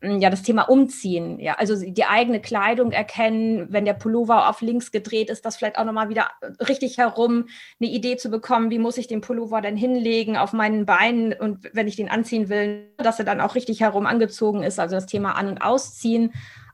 [0.00, 4.92] ja, das Thema Umziehen, ja, also die eigene Kleidung erkennen, wenn der Pullover auf links
[4.92, 6.30] gedreht ist, das vielleicht auch nochmal wieder
[6.68, 7.48] richtig herum,
[7.80, 11.68] eine Idee zu bekommen, wie muss ich den Pullover denn hinlegen auf meinen Beinen und
[11.72, 15.06] wenn ich den anziehen will, dass er dann auch richtig herum angezogen ist, also das
[15.06, 16.32] Thema An- und Ausziehen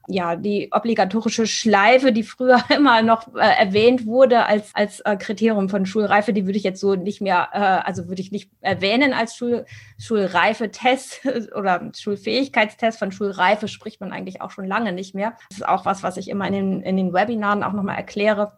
[0.09, 5.69] ja, die obligatorische Schleife, die früher immer noch äh, erwähnt wurde als, als äh, Kriterium
[5.69, 9.13] von Schulreife, die würde ich jetzt so nicht mehr, äh, also würde ich nicht erwähnen
[9.13, 9.67] als Schul,
[9.99, 11.21] Schulreife-Test
[11.55, 12.99] oder Schulfähigkeitstest.
[12.99, 15.35] Von Schulreife spricht man eigentlich auch schon lange nicht mehr.
[15.51, 18.53] Das ist auch was, was ich immer in den, in den Webinaren auch nochmal erkläre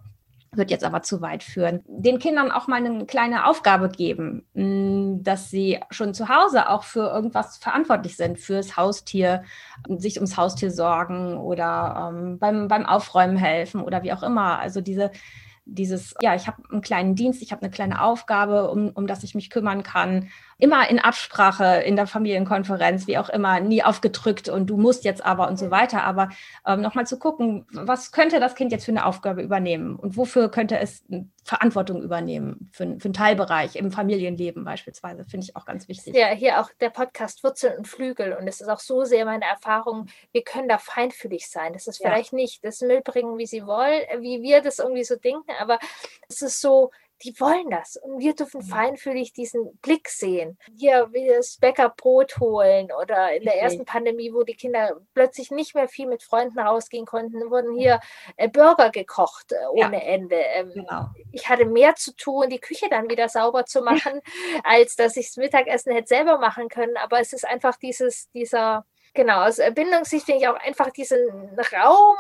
[0.53, 1.83] wird jetzt aber zu weit führen.
[1.87, 6.83] Den Kindern auch mal eine kleine Aufgabe geben, mm, dass sie schon zu Hause auch
[6.83, 9.45] für irgendwas verantwortlich sind, fürs Haustier,
[9.89, 14.59] sich ums Haustier sorgen oder ähm, beim, beim Aufräumen helfen oder wie auch immer.
[14.59, 15.11] Also diese
[15.71, 19.23] dieses, ja, ich habe einen kleinen Dienst, ich habe eine kleine Aufgabe, um, um das
[19.23, 20.29] ich mich kümmern kann.
[20.61, 25.25] Immer in Absprache in der Familienkonferenz, wie auch immer, nie aufgedrückt und du musst jetzt
[25.25, 26.05] aber und so weiter.
[26.05, 26.29] Aber
[26.67, 30.51] ähm, nochmal zu gucken, was könnte das Kind jetzt für eine Aufgabe übernehmen und wofür
[30.51, 31.05] könnte es
[31.45, 36.15] Verantwortung übernehmen für, für einen Teilbereich im Familienleben beispielsweise, finde ich auch ganz wichtig.
[36.15, 39.47] Ja, hier auch der Podcast Wurzeln und Flügel und es ist auch so sehr meine
[39.47, 41.73] Erfahrung, wir können da feinfühlig sein.
[41.73, 42.37] Das ist vielleicht ja.
[42.37, 45.79] nicht das Müll bringen, wie sie wollen, wie wir das irgendwie so denken, aber
[46.29, 46.91] es ist so,
[47.23, 47.97] die wollen das.
[47.97, 50.59] Und wir dürfen feinfühlig diesen Blick sehen.
[50.77, 55.75] Hier wie das Bäckerbrot holen oder in der ersten Pandemie, wo die Kinder plötzlich nicht
[55.75, 58.01] mehr viel mit Freunden rausgehen konnten, wurden hier
[58.37, 60.37] äh, Burger gekocht äh, ohne ja, Ende.
[60.37, 61.07] Ähm, genau.
[61.33, 64.21] Ich hatte mehr zu tun, die Küche dann wieder sauber zu machen,
[64.65, 66.97] als dass ich das Mittagessen hätte selber machen können.
[66.97, 72.17] Aber es ist einfach dieses, dieser, genau, aus Bindungssicht finde ich auch einfach diesen Raum,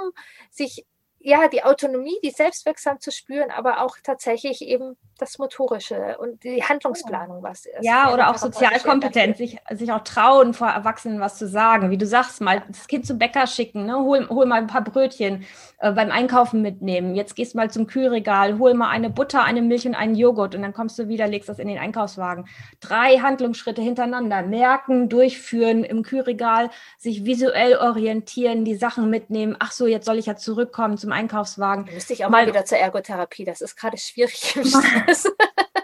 [0.50, 0.84] sich
[1.22, 6.64] ja, die Autonomie, die selbstwirksam zu spüren, aber auch tatsächlich eben das Motorische und die
[6.64, 7.82] Handlungsplanung, was ist.
[7.82, 11.90] Ja, oder auch Sozialkompetenz, sich, sich auch trauen, vor Erwachsenen was zu sagen.
[11.90, 13.98] Wie du sagst, mal das Kind zum Bäcker schicken, ne?
[13.98, 15.44] hol, hol mal ein paar Brötchen
[15.78, 17.14] äh, beim Einkaufen mitnehmen.
[17.14, 20.62] Jetzt gehst mal zum Kühlregal, hol mal eine Butter, eine Milch und einen Joghurt und
[20.62, 22.46] dann kommst du wieder, legst das in den Einkaufswagen.
[22.80, 24.40] Drei Handlungsschritte hintereinander.
[24.42, 29.54] Merken, durchführen im Kühlregal, sich visuell orientieren, die Sachen mitnehmen.
[29.58, 31.86] Ach so, jetzt soll ich ja zurückkommen zum Einkaufswagen.
[31.86, 33.44] Da müsste ich auch mal, mal wieder zur Ergotherapie.
[33.44, 34.62] Das ist gerade schwierig im
[35.06, 35.30] ist.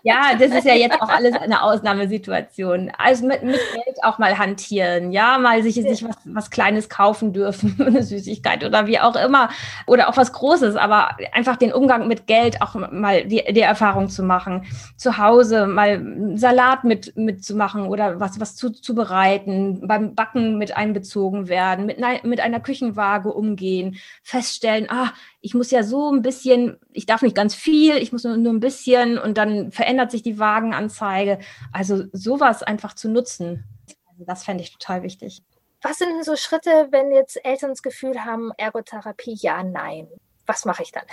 [0.02, 2.90] Ja, das ist ja jetzt auch alles eine Ausnahmesituation.
[2.98, 7.32] Also mit, mit Geld auch mal hantieren, ja, mal sich, sich was, was Kleines kaufen
[7.32, 9.48] dürfen, eine Süßigkeit oder wie auch immer.
[9.86, 14.08] Oder auch was Großes, aber einfach den Umgang mit Geld auch mal die, die Erfahrung
[14.08, 14.66] zu machen.
[14.96, 21.86] Zu Hause mal Salat mit, mitzumachen oder was, was zu, beim Backen mit einbezogen werden,
[21.86, 25.12] mit, mit einer Küchenwaage umgehen, feststellen, ah,
[25.46, 28.52] ich muss ja so ein bisschen, ich darf nicht ganz viel, ich muss nur, nur
[28.52, 31.38] ein bisschen und dann verändert sich die Wagenanzeige.
[31.72, 33.62] Also sowas einfach zu nutzen,
[34.10, 35.44] also das fände ich total wichtig.
[35.82, 40.08] Was sind denn so Schritte, wenn jetzt Eltern das Gefühl haben, Ergotherapie, ja, nein?
[40.46, 41.04] Was mache ich dann?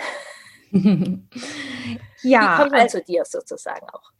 [2.22, 4.10] ja, Wie kommt man also, zu dir sozusagen auch?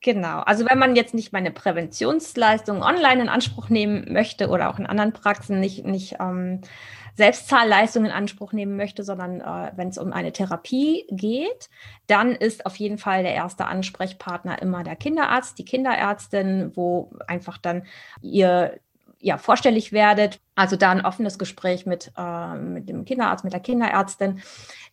[0.00, 4.78] Genau, also wenn man jetzt nicht meine Präventionsleistung online in Anspruch nehmen möchte oder auch
[4.78, 6.62] in anderen Praxen nicht, nicht ähm,
[7.20, 11.68] Selbstzahlleistung in Anspruch nehmen möchte, sondern äh, wenn es um eine Therapie geht,
[12.06, 17.58] dann ist auf jeden Fall der erste Ansprechpartner immer der Kinderarzt, die Kinderärztin, wo einfach
[17.58, 17.82] dann
[18.22, 18.80] ihr
[19.18, 20.40] ja, vorstellig werdet.
[20.54, 24.40] Also da ein offenes Gespräch mit, äh, mit dem Kinderarzt, mit der Kinderärztin.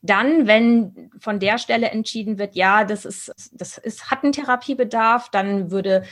[0.02, 5.30] Dann, wenn von der Stelle entschieden wird, ja, das ist, das ist, hat einen Therapiebedarf,
[5.30, 6.04] dann würde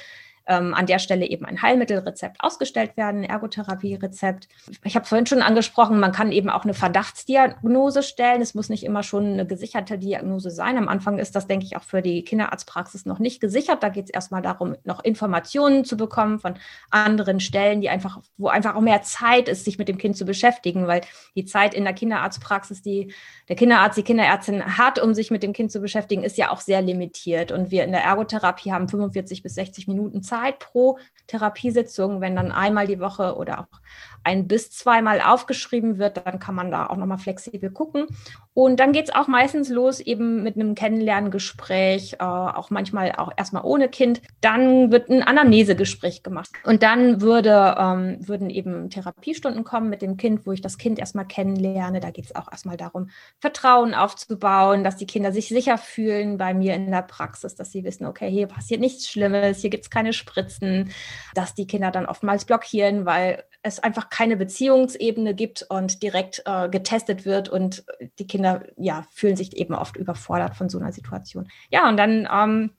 [0.48, 4.48] ähm, an der Stelle eben ein Heilmittelrezept ausgestellt werden, ein Ergotherapierezept.
[4.84, 8.42] Ich habe vorhin schon angesprochen, man kann eben auch eine Verdachtsdiagnose stellen.
[8.42, 10.78] Es muss nicht immer schon eine gesicherte Diagnose sein.
[10.78, 13.82] Am Anfang ist das, denke ich, auch für die Kinderarztpraxis noch nicht gesichert.
[13.82, 16.56] Da geht es erstmal darum, noch Informationen zu bekommen von
[16.92, 20.26] anderen Stellen, die einfach, wo einfach auch mehr Zeit ist, sich mit dem Kind zu
[20.26, 21.02] beschäftigen, weil
[21.36, 23.14] die Zeit in der Kinderarztpraxis, die
[23.50, 26.62] der Kinderarzt, die Kinderärztin hat, um sich mit dem Kind zu beschäftigen, ist ja auch
[26.62, 27.52] sehr limitiert.
[27.52, 32.22] Und wir in der Ergotherapie haben 45 bis 60 Minuten Zeit Zeit pro Therapiesitzung.
[32.22, 33.80] Wenn dann einmal die Woche oder auch
[34.26, 38.08] ein bis zweimal aufgeschrieben wird, dann kann man da auch nochmal flexibel gucken.
[38.54, 43.32] Und dann geht es auch meistens los eben mit einem Kennenlerngespräch, äh, auch manchmal auch
[43.36, 44.22] erstmal ohne Kind.
[44.42, 46.50] Dann wird ein Anamnesegespräch gemacht.
[46.64, 50.98] Und dann würde, ähm, würden eben Therapiestunden kommen mit dem Kind, wo ich das Kind
[50.98, 52.00] erstmal kennenlerne.
[52.00, 56.54] Da geht es auch erstmal darum, Vertrauen aufzubauen, dass die Kinder sich sicher fühlen bei
[56.54, 59.90] mir in der Praxis, dass sie wissen, okay, hier passiert nichts Schlimmes, hier gibt es
[59.90, 60.92] keine Spritzen,
[61.34, 66.70] dass die Kinder dann oftmals blockieren, weil es einfach keine Beziehungsebene gibt und direkt äh,
[66.70, 67.86] getestet wird und
[68.20, 71.48] die Kinder ja fühlen sich eben oft überfordert von so einer Situation.
[71.70, 72.72] Ja, und dann ähm,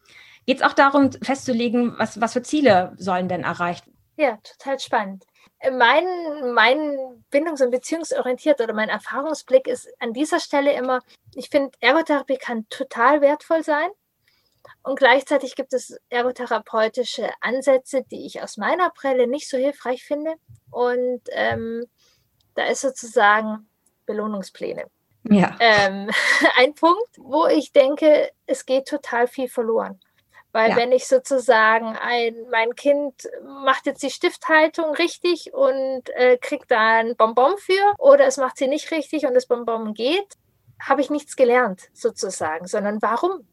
[0.47, 3.97] geht es auch darum festzulegen, was, was für Ziele sollen denn erreicht werden.
[4.17, 5.25] Ja, total spannend.
[5.63, 6.05] Mein,
[6.55, 11.01] mein bindungs- und beziehungsorientiert oder mein Erfahrungsblick ist an dieser Stelle immer,
[11.35, 13.89] ich finde, Ergotherapie kann total wertvoll sein.
[14.87, 20.35] Und gleichzeitig gibt es ergotherapeutische Ansätze, die ich aus meiner Brille nicht so hilfreich finde.
[20.71, 21.87] Und ähm,
[22.55, 23.69] da ist sozusagen
[24.07, 24.85] Belohnungspläne.
[25.25, 25.57] Ja.
[25.59, 26.09] Ähm,
[26.57, 29.99] ein Punkt, wo ich denke, es geht total viel verloren.
[30.53, 30.77] Weil ja.
[30.77, 33.29] wenn ich sozusagen ein, mein Kind
[33.65, 38.57] macht jetzt die Stifthaltung richtig und äh, kriegt da ein Bonbon für oder es macht
[38.57, 40.35] sie nicht richtig und das Bonbon geht,
[40.81, 43.49] habe ich nichts gelernt sozusagen, sondern warum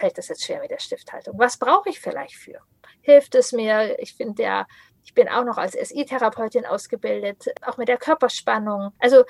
[0.00, 1.38] fällt es jetzt schwer mit der Stifthaltung?
[1.38, 2.58] Was brauche ich vielleicht für?
[3.02, 3.98] Hilft es mir?
[4.00, 4.66] Ich finde ja,
[5.04, 8.92] ich bin auch noch als SI-Therapeutin ausgebildet, auch mit der Körperspannung.
[8.98, 9.24] Also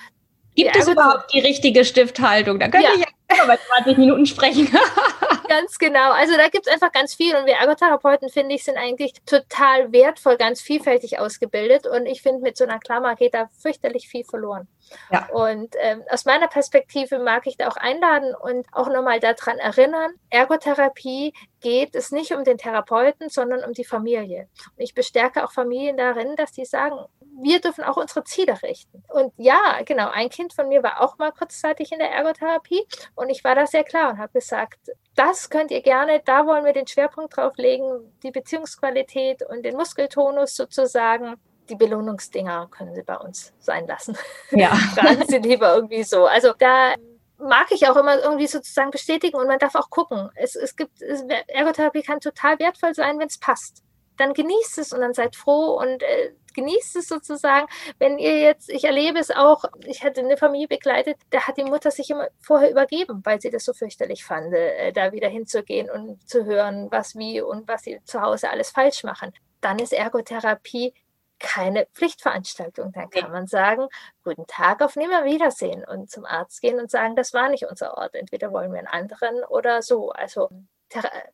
[0.54, 2.58] Gibt es überhaupt die richtige Stifthaltung?
[2.58, 2.94] Da könnte ja.
[2.94, 4.68] ich ja über 20 Minuten sprechen.
[5.50, 6.12] ganz genau.
[6.12, 7.34] Also da gibt es einfach ganz viel.
[7.34, 11.88] Und wir Ergotherapeuten, finde ich, sind eigentlich total wertvoll, ganz vielfältig ausgebildet.
[11.88, 14.68] Und ich finde, mit so einer Klammer geht da fürchterlich viel verloren.
[15.10, 15.28] Ja.
[15.30, 20.12] Und ähm, aus meiner Perspektive mag ich da auch einladen und auch nochmal daran erinnern,
[20.30, 24.48] Ergotherapie geht es nicht um den Therapeuten, sondern um die Familie.
[24.76, 26.96] Und ich bestärke auch Familien darin, dass die sagen,
[27.42, 29.02] wir dürfen auch unsere Ziele richten.
[29.08, 32.84] Und ja, genau, ein Kind von mir war auch mal kurzzeitig in der Ergotherapie
[33.14, 34.78] und ich war da sehr klar und habe gesagt,
[35.14, 39.76] das könnt ihr gerne, da wollen wir den Schwerpunkt drauf legen, die Beziehungsqualität und den
[39.76, 41.34] Muskeltonus sozusagen.
[41.68, 44.16] Die Belohnungsdinger können Sie bei uns sein lassen.
[44.50, 44.68] Ja.
[44.94, 46.26] Fragen Sie lieber irgendwie so.
[46.26, 46.94] Also da
[47.38, 50.30] mag ich auch immer irgendwie sozusagen bestätigen und man darf auch gucken.
[50.34, 51.00] Es, es gibt,
[51.48, 53.82] Ergotherapie kann total wertvoll sein, wenn es passt.
[54.16, 57.66] Dann genießt es und dann seid froh und äh, genießt es sozusagen.
[57.98, 61.64] Wenn ihr jetzt, ich erlebe es auch, ich hatte eine Familie begleitet, da hat die
[61.64, 65.90] Mutter sich immer vorher übergeben, weil sie das so fürchterlich fand, äh, da wieder hinzugehen
[65.90, 69.32] und zu hören, was wie und was sie zu Hause alles falsch machen.
[69.60, 70.94] Dann ist Ergotherapie
[71.40, 72.92] keine Pflichtveranstaltung.
[72.92, 73.88] Dann kann man sagen,
[74.22, 78.14] guten Tag, auf Nimmerwiedersehen und zum Arzt gehen und sagen, das war nicht unser Ort.
[78.14, 80.10] Entweder wollen wir einen anderen oder so.
[80.10, 80.50] Also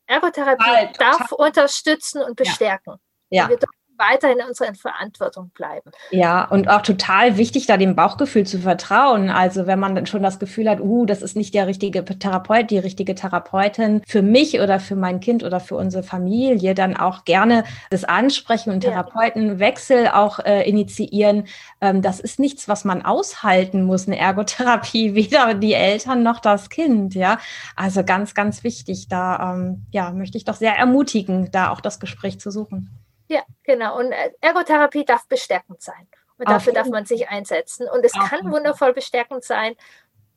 [0.06, 2.96] Ergotherapie darf unterstützen und bestärken.
[3.28, 3.48] Ja.
[3.48, 3.58] Wir
[3.98, 5.90] weiterhin in unserer Verantwortung bleiben.
[6.10, 9.30] Ja, und auch total wichtig, da dem Bauchgefühl zu vertrauen.
[9.30, 12.70] Also wenn man dann schon das Gefühl hat, uh, das ist nicht der richtige Therapeut,
[12.70, 17.24] die richtige Therapeutin für mich oder für mein Kind oder für unsere Familie, dann auch
[17.24, 21.44] gerne das Ansprechen und Therapeutenwechsel auch äh, initiieren.
[21.80, 26.70] Ähm, das ist nichts, was man aushalten muss, eine Ergotherapie, weder die Eltern noch das
[26.70, 27.14] Kind.
[27.14, 27.38] Ja,
[27.74, 29.08] also ganz, ganz wichtig.
[29.08, 32.90] Da ähm, ja, möchte ich doch sehr ermutigen, da auch das Gespräch zu suchen.
[33.28, 33.98] Ja, genau.
[33.98, 36.08] Und äh, Ergotherapie darf bestärkend sein.
[36.38, 37.88] Und dafür darf man sich einsetzen.
[37.88, 39.74] Und es kann wundervoll bestärkend sein.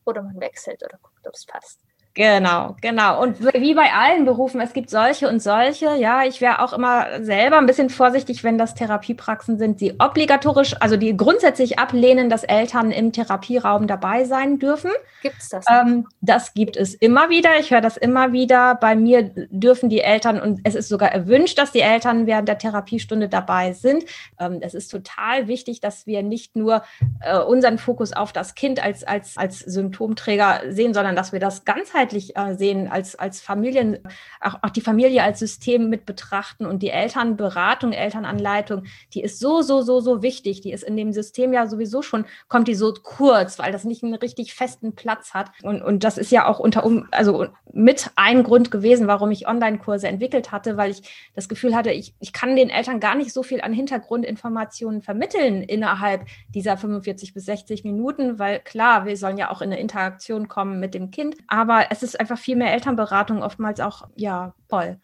[0.06, 1.82] Oder man wechselt oder guckt, ob es passt.
[2.16, 3.22] Genau, genau.
[3.22, 5.96] Und wie bei allen Berufen, es gibt solche und solche.
[5.96, 10.76] Ja, ich wäre auch immer selber ein bisschen vorsichtig, wenn das Therapiepraxen sind, die obligatorisch,
[10.80, 14.92] also die grundsätzlich ablehnen, dass Eltern im Therapieraum dabei sein dürfen.
[15.22, 15.66] Gibt es das?
[15.70, 17.52] Ähm, das gibt es immer wieder.
[17.60, 18.76] Ich höre das immer wieder.
[18.76, 22.58] Bei mir dürfen die Eltern, und es ist sogar erwünscht, dass die Eltern während der
[22.58, 24.04] Therapiestunde dabei sind.
[24.40, 26.82] Ähm, es ist total wichtig, dass wir nicht nur
[27.22, 31.66] äh, unseren Fokus auf das Kind als, als, als Symptomträger sehen, sondern dass wir das
[31.66, 34.00] ganzheitlich ganzheitlich äh, sehen, als, als Familien,
[34.40, 38.84] auch, auch die Familie als System mit betrachten und die Elternberatung, Elternanleitung,
[39.14, 40.62] die ist so, so, so, so wichtig.
[40.62, 44.04] Die ist in dem System ja sowieso schon, kommt die so kurz, weil das nicht
[44.04, 45.52] einen richtig festen Platz hat.
[45.64, 50.08] Und, und das ist ja auch unter, also mit ein Grund gewesen, warum ich Online-Kurse
[50.08, 53.44] entwickelt hatte, weil ich das Gefühl hatte, ich, ich kann den Eltern gar nicht so
[53.44, 59.52] viel an Hintergrundinformationen vermitteln innerhalb dieser 45 bis 60 Minuten, weil klar, wir sollen ja
[59.52, 63.44] auch in eine Interaktion kommen mit dem Kind, aber es ist einfach viel mehr Elternberatung,
[63.44, 65.00] oftmals auch, ja, voll.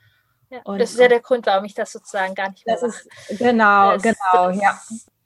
[0.49, 2.83] Ja, und, das ist ja der Grund, warum ich das sozusagen gar nicht mehr das
[2.83, 3.07] mache.
[3.29, 4.79] Ist, genau, das, genau, das, ja.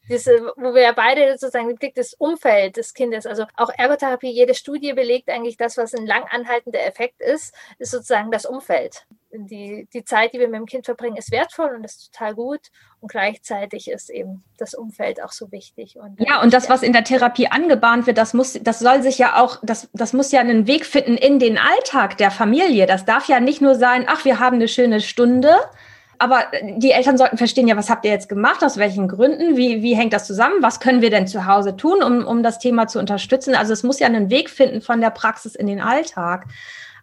[0.09, 4.31] Diese, wo wir ja beide sozusagen den Blick des Umfelds des Kindes, also auch Ergotherapie,
[4.31, 9.05] jede Studie belegt eigentlich das, was ein lang anhaltender Effekt ist, ist sozusagen das Umfeld
[9.31, 12.59] die, die Zeit, die wir mit dem Kind verbringen, ist wertvoll und ist total gut.
[12.99, 15.97] Und gleichzeitig ist eben das Umfeld auch so wichtig.
[15.97, 19.17] Und ja, und das, was in der Therapie angebahnt wird, das muss, das soll sich
[19.17, 22.87] ja auch, das, das muss ja einen Weg finden in den Alltag der Familie.
[22.87, 25.55] Das darf ja nicht nur sein, ach, wir haben eine schöne Stunde,
[26.19, 29.81] aber die Eltern sollten verstehen, ja, was habt ihr jetzt gemacht, aus welchen Gründen, wie,
[29.81, 32.87] wie hängt das zusammen, was können wir denn zu Hause tun, um, um das Thema
[32.87, 33.55] zu unterstützen.
[33.55, 36.45] Also es muss ja einen Weg finden von der Praxis in den Alltag.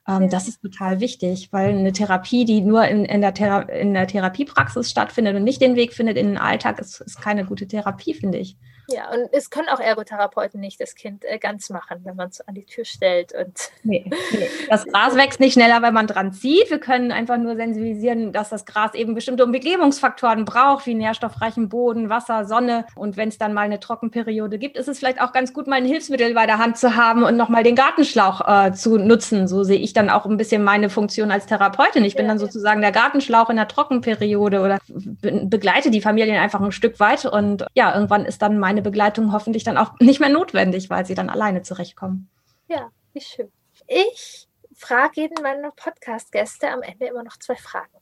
[0.07, 3.94] Ähm, das ist total wichtig, weil eine Therapie, die nur in, in, der, Thera in
[3.94, 7.66] der Therapiepraxis stattfindet und nicht den Weg findet in den Alltag, ist, ist keine gute
[7.66, 8.57] Therapie, finde ich.
[8.88, 12.40] Ja, und es können auch Ergotherapeuten nicht das Kind äh, ganz machen, wenn man es
[12.40, 13.33] an die Tür stellt.
[13.33, 14.49] Und nee, nee.
[14.70, 16.70] Das Gras wächst nicht schneller, wenn man dran zieht.
[16.70, 22.09] Wir können einfach nur sensibilisieren, dass das Gras eben bestimmte Umbeklebungsfaktoren braucht, wie nährstoffreichen Boden,
[22.09, 22.87] Wasser, Sonne.
[22.94, 25.77] Und wenn es dann mal eine Trockenperiode gibt, ist es vielleicht auch ganz gut, mal
[25.77, 29.49] ein Hilfsmittel bei der Hand zu haben und nochmal den Gartenschlauch äh, zu nutzen.
[29.49, 32.05] So sehe ich dann auch ein bisschen meine Funktion als Therapeutin.
[32.05, 36.38] Ich bin ja, dann sozusagen der Gartenschlauch in der Trockenperiode oder be begleite die Familien
[36.38, 37.25] einfach ein Stück weit.
[37.25, 41.06] Und ja, irgendwann ist dann mein meine Begleitung hoffentlich dann auch nicht mehr notwendig, weil
[41.06, 42.28] sie dann alleine zurechtkommen.
[42.68, 43.50] Ja, wie schön.
[43.86, 47.96] Ich frage jeden meiner Podcast-Gäste am Ende immer noch zwei Fragen.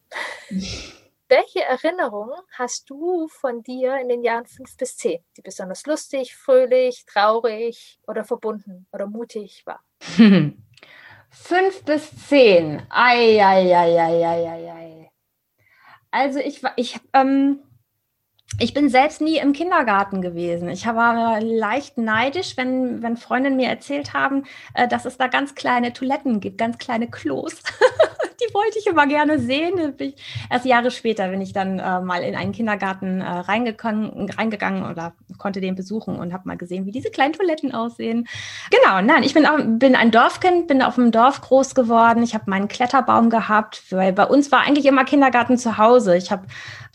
[1.28, 6.34] Welche Erinnerungen hast du von dir in den Jahren fünf bis zehn, die besonders lustig,
[6.34, 9.80] fröhlich, traurig oder verbunden oder mutig war?
[11.30, 12.82] fünf bis zehn.
[12.90, 15.10] Ei, ei, ei, ei, ei, ei, ei.
[16.10, 17.62] Also ich war, ich, ähm,
[18.58, 20.68] ich bin selbst nie im Kindergarten gewesen.
[20.68, 25.54] Ich war leicht neidisch, wenn, wenn Freundinnen mir erzählt haben, äh, dass es da ganz
[25.54, 27.54] kleine Toiletten gibt, ganz kleine Klos.
[28.40, 29.94] Die wollte ich immer gerne sehen.
[30.50, 35.60] Erst Jahre später bin ich dann äh, mal in einen Kindergarten äh, reingegangen, oder konnte
[35.60, 38.26] den besuchen und habe mal gesehen, wie diese kleinen Toiletten aussehen.
[38.70, 42.22] Genau, nein, ich bin, auch, bin ein Dorfkind, bin auf dem Dorf groß geworden.
[42.22, 46.16] Ich habe meinen Kletterbaum gehabt, weil bei uns war eigentlich immer Kindergarten zu Hause.
[46.16, 46.46] Ich habe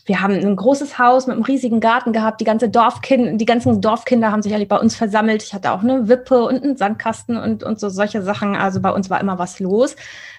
[0.09, 2.41] wir haben ein großes Haus mit einem riesigen Garten gehabt.
[2.41, 5.43] Die ganze Dorfkind, die ganzen Dorfkinder haben sich eigentlich bei uns versammelt.
[5.43, 8.55] Ich hatte auch eine Wippe und einen Sandkasten und, und so solche Sachen.
[8.55, 9.95] Also bei uns war immer was los.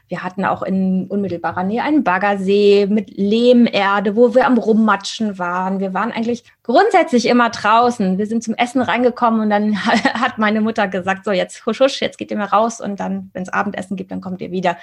[0.09, 5.79] Wir hatten auch in unmittelbarer Nähe einen Baggersee mit Lehmerde, wo wir am Rummatschen waren.
[5.79, 8.17] Wir waren eigentlich grundsätzlich immer draußen.
[8.19, 12.01] Wir sind zum Essen reingekommen und dann hat meine Mutter gesagt, so jetzt husch, husch,
[12.01, 14.77] jetzt geht ihr mal raus und dann, wenn es Abendessen gibt, dann kommt ihr wieder.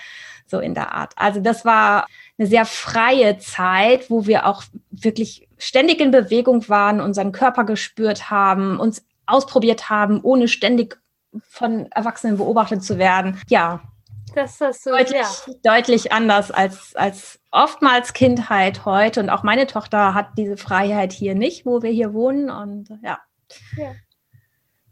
[0.49, 1.11] So in der Art.
[1.17, 7.01] Also das war eine sehr freie Zeit, wo wir auch wirklich ständig in Bewegung waren,
[7.01, 10.97] unseren Körper gespürt haben, uns ausprobiert haben, ohne ständig
[11.49, 13.41] von Erwachsenen beobachtet zu werden.
[13.49, 13.81] Ja.
[14.37, 15.53] Das ist so, deutlich, ja.
[15.63, 19.19] deutlich anders als, als oftmals Kindheit heute.
[19.19, 22.51] Und auch meine Tochter hat diese Freiheit hier nicht, wo wir hier wohnen.
[22.51, 23.19] Und ja.
[23.75, 23.95] ja.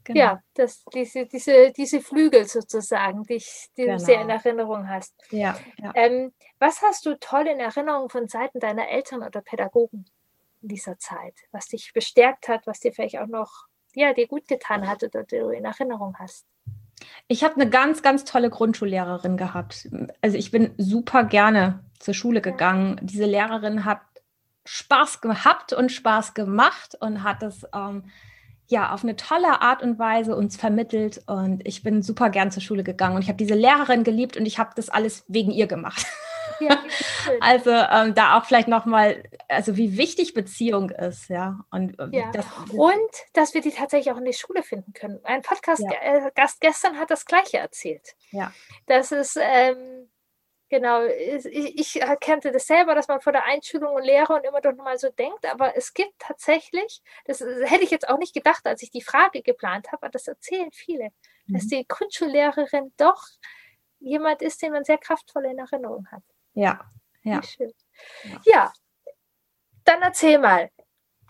[0.03, 0.19] Genau.
[0.19, 3.37] Ja, das, diese, diese, diese Flügel sozusagen, die,
[3.77, 3.97] die genau.
[3.97, 5.13] du sehr in Erinnerung hast.
[5.29, 5.91] Ja, ja.
[5.93, 10.05] Ähm, was hast du toll in Erinnerung von Seiten deiner Eltern oder Pädagogen
[10.63, 14.47] in dieser Zeit, was dich bestärkt hat, was dir vielleicht auch noch, ja, dir gut
[14.47, 16.47] getan hat oder du in Erinnerung hast?
[17.27, 19.87] Ich habe eine ganz, ganz tolle Grundschullehrerin gehabt.
[20.21, 22.99] Also ich bin super gerne zur Schule gegangen.
[23.01, 24.01] Diese Lehrerin hat
[24.65, 28.05] Spaß gehabt und Spaß gemacht und hat es ähm,
[28.67, 32.63] ja, auf eine tolle Art und Weise uns vermittelt und ich bin super gern zur
[32.63, 35.67] Schule gegangen und ich habe diese Lehrerin geliebt und ich habe das alles wegen ihr
[35.67, 36.05] gemacht.
[36.59, 36.77] Ja,
[37.41, 41.59] also ähm, da auch vielleicht nochmal also wie wichtig Beziehung ist, ja.
[41.71, 42.31] Und, äh, ja.
[42.31, 45.19] Das, und dass wir die tatsächlich auch in die Schule finden können.
[45.23, 46.69] Ein Podcast-Gast ja.
[46.69, 48.15] gestern hat das Gleiche erzählt.
[48.31, 48.53] Ja.
[48.87, 50.09] Das ist, ähm,
[50.69, 54.61] genau, ich, ich erkannte das selber, dass man vor der Einschulung und Lehre und immer
[54.61, 58.65] doch nochmal so denkt, aber es gibt tatsächlich, das hätte ich jetzt auch nicht gedacht,
[58.65, 61.09] als ich die Frage geplant habe, aber das erzählen viele,
[61.45, 61.53] mhm.
[61.53, 63.23] dass die Grundschullehrerin doch
[63.99, 66.23] jemand ist, den man sehr kraftvoll in Erinnerung hat.
[66.53, 66.79] Ja,
[67.23, 67.41] ja.
[68.23, 68.41] Ja.
[68.45, 68.73] ja,
[69.85, 70.69] dann erzähl mal.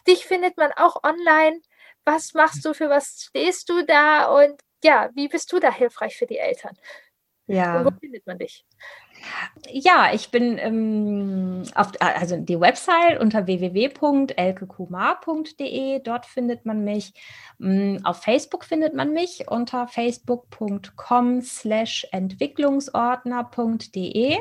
[0.08, 1.62] Dich findet man auch online.
[2.06, 6.16] Was machst du, für was stehst du da und ja, wie bist du da hilfreich
[6.16, 6.78] für die Eltern?
[7.48, 7.80] Ja.
[7.80, 8.66] Und wo findet man dich?
[9.70, 16.00] Ja, ich bin ähm, auf also die Website unter www.elkekumar.de.
[16.00, 17.14] Dort findet man mich.
[17.60, 24.38] Ähm, auf Facebook findet man mich unter facebook.com slash entwicklungsordner.de.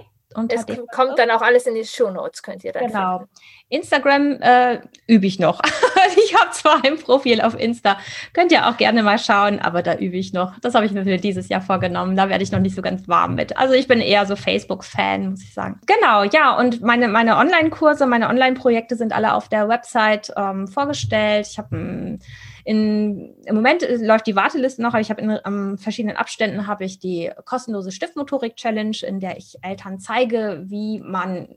[0.49, 2.89] Es kommt dann auch alles in die Show Notes, könnt ihr dann.
[2.89, 3.19] Genau.
[3.19, 3.33] Finden.
[3.69, 5.61] Instagram äh, übe ich noch.
[6.25, 7.99] ich habe zwar ein Profil auf Insta,
[8.33, 10.59] könnt ihr auch gerne mal schauen, aber da übe ich noch.
[10.61, 12.17] Das habe ich mir für dieses Jahr vorgenommen.
[12.17, 13.57] Da werde ich noch nicht so ganz warm mit.
[13.57, 15.81] Also ich bin eher so Facebook-Fan, muss ich sagen.
[15.87, 21.49] Genau, ja, und meine, meine Online-Kurse, meine Online-Projekte sind alle auf der Website ähm, vorgestellt.
[21.51, 22.23] Ich habe ein
[22.65, 26.85] in, Im Moment läuft die Warteliste noch, aber ich habe in um, verschiedenen Abständen habe
[26.85, 31.49] ich die kostenlose Stiftmotorik-Challenge, in der ich Eltern zeige, wie man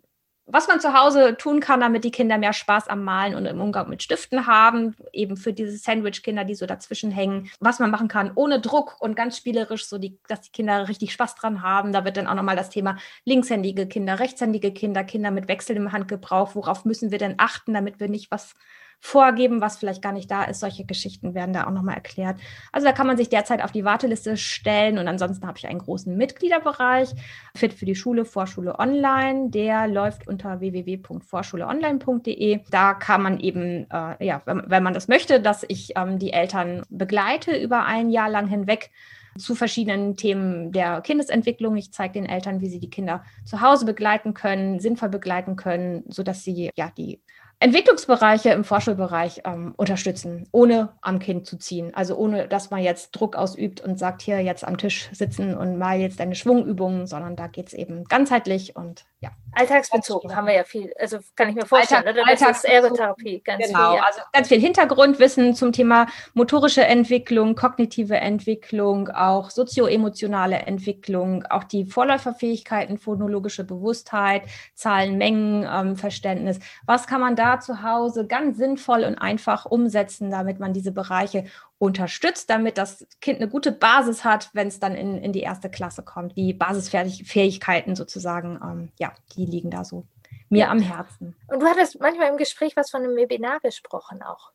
[0.49, 3.59] was man zu Hause tun kann, damit die Kinder mehr Spaß am Malen und im
[3.59, 8.07] Umgang mit Stiften haben, eben für diese Sandwich-Kinder, die so dazwischen hängen, was man machen
[8.07, 11.91] kann ohne Druck und ganz spielerisch, so die, dass die Kinder richtig Spaß dran haben.
[11.91, 16.55] Da wird dann auch nochmal das Thema linkshändige Kinder, rechtshändige Kinder, Kinder mit wechselndem Handgebrauch,
[16.55, 18.53] worauf müssen wir denn achten, damit wir nicht was
[18.99, 20.59] vorgeben, was vielleicht gar nicht da ist.
[20.59, 22.39] Solche Geschichten werden da auch nochmal erklärt.
[22.71, 25.79] Also da kann man sich derzeit auf die Warteliste stellen und ansonsten habe ich einen
[25.79, 27.13] großen Mitgliederbereich,
[27.55, 29.49] Fit für die Schule, Vorschule Online.
[29.49, 32.61] Der läuft unter www.vorschuleonline.de.
[32.69, 36.33] Da kann man eben, äh, ja, wenn, wenn, man das möchte, dass ich ähm, die
[36.33, 38.91] Eltern begleite über ein Jahr lang hinweg
[39.37, 41.75] zu verschiedenen Themen der Kindesentwicklung.
[41.75, 46.03] Ich zeige den Eltern, wie sie die Kinder zu Hause begleiten können, sinnvoll begleiten können,
[46.07, 47.21] sodass sie ja die
[47.59, 51.91] Entwicklungsbereiche im Vorschulbereich ähm, unterstützen, ohne am Kind zu ziehen.
[51.95, 55.77] Also ohne, dass man jetzt Druck ausübt und sagt, hier jetzt am Tisch sitzen und
[55.79, 59.31] mal jetzt deine Schwungübungen, sondern da geht es eben ganzheitlich und ja.
[59.53, 62.31] Alltagsbezogen haben wir ja viel, also kann ich mir vorstellen, Alltag, oder?
[62.31, 63.97] Das Alltags ist Ergotherapie, ganz genau, viel.
[63.97, 64.03] Ja.
[64.05, 66.05] also ganz viel Hintergrundwissen zum Thema
[66.35, 74.43] motorische Entwicklung, kognitive Entwicklung, auch sozioemotionale Entwicklung, auch die Vorläuferfähigkeiten, phonologische Bewusstheit,
[74.75, 76.59] Zahlen, Mengen, ähm, Verständnis.
[76.85, 81.45] Was kann man da zu Hause ganz sinnvoll und einfach umsetzen, damit man diese Bereiche
[81.79, 85.69] unterstützt, damit das Kind eine gute Basis hat, wenn es dann in, in die erste
[85.69, 86.35] Klasse kommt.
[86.35, 90.05] Die Basisfähigkeiten sozusagen, ähm, ja, die liegen da so
[90.49, 90.69] mir ja.
[90.69, 91.35] am Herzen.
[91.47, 94.51] Und du hattest manchmal im Gespräch was von einem Webinar gesprochen auch.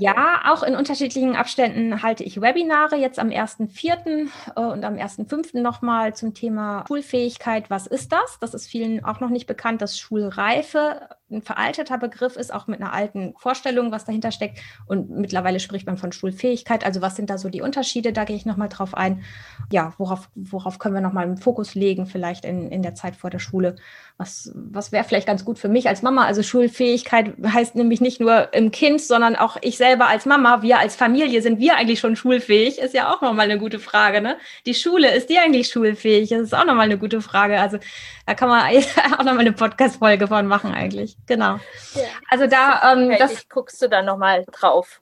[0.00, 4.28] Ja, auch in unterschiedlichen Abständen halte ich Webinare, jetzt am 1.4.
[4.56, 5.60] Äh, und am 1.5.
[5.60, 7.70] nochmal zum Thema Schulfähigkeit.
[7.70, 8.38] Was ist das?
[8.40, 12.80] Das ist vielen auch noch nicht bekannt, dass Schulreife ein veralteter Begriff ist, auch mit
[12.80, 14.60] einer alten Vorstellung, was dahinter steckt.
[14.86, 16.84] Und mittlerweile spricht man von Schulfähigkeit.
[16.84, 18.12] Also was sind da so die Unterschiede?
[18.12, 19.24] Da gehe ich nochmal drauf ein.
[19.72, 23.30] Ja, worauf, worauf können wir nochmal einen Fokus legen, vielleicht in, in der Zeit vor
[23.30, 23.74] der Schule?
[24.18, 26.24] Was, was wäre vielleicht ganz gut für mich als Mama?
[26.26, 30.78] Also Schulfähigkeit heißt nämlich nicht nur im Kind, sondern auch ich selber als Mama, wir
[30.78, 32.78] als Familie, sind wir eigentlich schon schulfähig?
[32.78, 34.20] Ist ja auch nochmal eine gute Frage.
[34.20, 34.36] Ne?
[34.64, 36.28] Die Schule, ist die eigentlich schulfähig?
[36.28, 37.60] Das ist auch nochmal eine gute Frage.
[37.60, 37.78] Also
[38.26, 38.64] da kann man
[39.18, 41.15] auch nochmal eine Podcast-Folge von machen eigentlich.
[41.26, 41.58] Genau.
[41.94, 42.08] Ja.
[42.28, 45.00] Also da, ähm, okay, das guckst du dann nochmal drauf.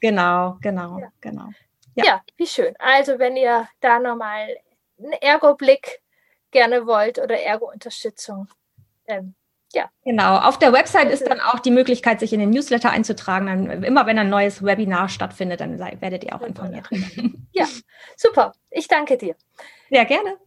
[0.00, 1.08] Genau, genau, ja.
[1.20, 1.48] genau.
[1.94, 2.04] Ja.
[2.04, 2.22] ja.
[2.36, 2.74] wie schön.
[2.78, 4.48] Also wenn ihr da nochmal
[4.98, 6.00] einen Ergo-Blick
[6.50, 8.48] gerne wollt oder Ergo-Unterstützung,
[9.06, 9.34] ähm,
[9.74, 9.90] ja.
[10.04, 10.38] Genau.
[10.38, 13.46] Auf der Website ist dann auch die Möglichkeit, sich in den Newsletter einzutragen.
[13.46, 16.88] Dann, immer wenn ein neues Webinar stattfindet, dann werdet ihr auch informiert.
[17.52, 17.66] Ja,
[18.16, 18.52] super.
[18.70, 19.36] Ich danke dir.
[19.90, 20.38] Sehr gerne.